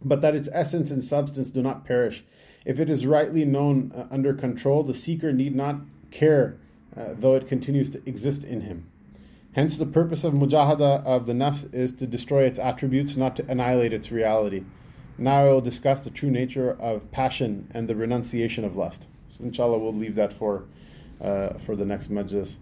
but 0.01 0.21
that 0.21 0.35
its 0.35 0.49
essence 0.53 0.91
and 0.91 1.03
substance 1.03 1.51
do 1.51 1.61
not 1.61 1.85
perish. 1.85 2.23
If 2.65 2.79
it 2.79 2.89
is 2.89 3.05
rightly 3.05 3.45
known 3.45 3.91
uh, 3.95 4.07
under 4.11 4.33
control, 4.33 4.83
the 4.83 4.93
seeker 4.93 5.33
need 5.33 5.55
not 5.55 5.81
care, 6.11 6.57
uh, 6.95 7.15
though 7.17 7.35
it 7.35 7.47
continues 7.47 7.89
to 7.91 8.01
exist 8.05 8.43
in 8.43 8.61
him. 8.61 8.85
Hence, 9.53 9.77
the 9.77 9.85
purpose 9.85 10.23
of 10.23 10.33
mujahada 10.33 11.03
of 11.03 11.25
the 11.25 11.33
nafs 11.33 11.73
is 11.73 11.91
to 11.93 12.07
destroy 12.07 12.43
its 12.43 12.59
attributes, 12.59 13.17
not 13.17 13.35
to 13.37 13.45
annihilate 13.49 13.93
its 13.93 14.11
reality. 14.11 14.63
Now 15.17 15.41
I 15.41 15.51
will 15.51 15.61
discuss 15.61 16.01
the 16.01 16.11
true 16.11 16.31
nature 16.31 16.77
of 16.79 17.11
passion 17.11 17.67
and 17.73 17.87
the 17.87 17.95
renunciation 17.95 18.63
of 18.63 18.75
lust. 18.75 19.07
So 19.27 19.43
inshallah, 19.43 19.79
we'll 19.79 19.93
leave 19.93 20.15
that 20.15 20.31
for 20.31 20.65
uh, 21.19 21.49
for 21.55 21.75
the 21.75 21.85
next 21.85 22.09
majlis. 22.09 22.57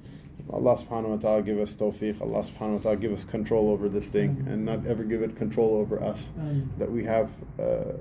Allah 0.51 0.77
subhanahu 0.77 1.09
wa 1.09 1.16
ta'ala 1.16 1.42
give 1.42 1.59
us 1.59 1.77
tawfiq. 1.77 2.20
Allah 2.20 2.40
subhanahu 2.40 2.75
wa 2.75 2.79
ta'ala 2.79 2.96
give 2.96 3.12
us 3.12 3.25
control 3.25 3.70
over 3.70 3.88
this 3.88 4.09
thing 4.09 4.37
mm-hmm. 4.37 4.48
and 4.48 4.64
not 4.64 4.87
ever 4.87 5.05
give 5.05 5.22
it 5.22 5.37
control 5.37 5.77
over 5.77 6.03
us. 6.03 6.33
Mm-hmm. 6.38 6.79
That 6.79 6.90
we 6.90 7.05
have 7.05 7.31
uh, 7.59 7.92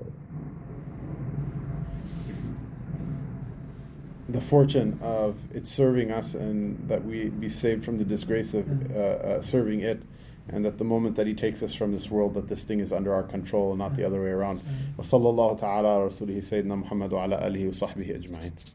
the 4.28 4.40
fortune 4.40 4.98
of 5.02 5.38
it 5.54 5.66
serving 5.66 6.10
us 6.10 6.34
and 6.34 6.88
that 6.88 7.04
we 7.04 7.28
be 7.30 7.48
saved 7.48 7.84
from 7.84 7.98
the 7.98 8.04
disgrace 8.04 8.54
of 8.54 8.66
uh, 8.90 8.98
uh, 8.98 9.40
serving 9.40 9.80
it. 9.80 10.02
And 10.48 10.64
that 10.64 10.76
the 10.76 10.84
moment 10.84 11.16
that 11.16 11.28
he 11.28 11.34
takes 11.34 11.62
us 11.62 11.72
from 11.72 11.92
this 11.92 12.10
world, 12.10 12.34
that 12.34 12.48
this 12.48 12.64
thing 12.64 12.80
is 12.80 12.92
under 12.92 13.14
our 13.14 13.22
control 13.22 13.70
and 13.70 13.78
not 13.78 13.94
the 13.94 14.04
other 14.04 14.20
way 14.20 14.30
around. 14.30 14.60
وصلى 14.98 15.24
الله 15.24 15.60
تعالى 15.60 15.88
على 15.88 16.08
رسوله 16.08 16.40
سيدنا 16.40 16.74
محمد 16.74 17.12
وعلى 17.12 17.46
آله 17.46 17.68
وصحبه 17.68 18.10
أجمعين. 18.10 18.74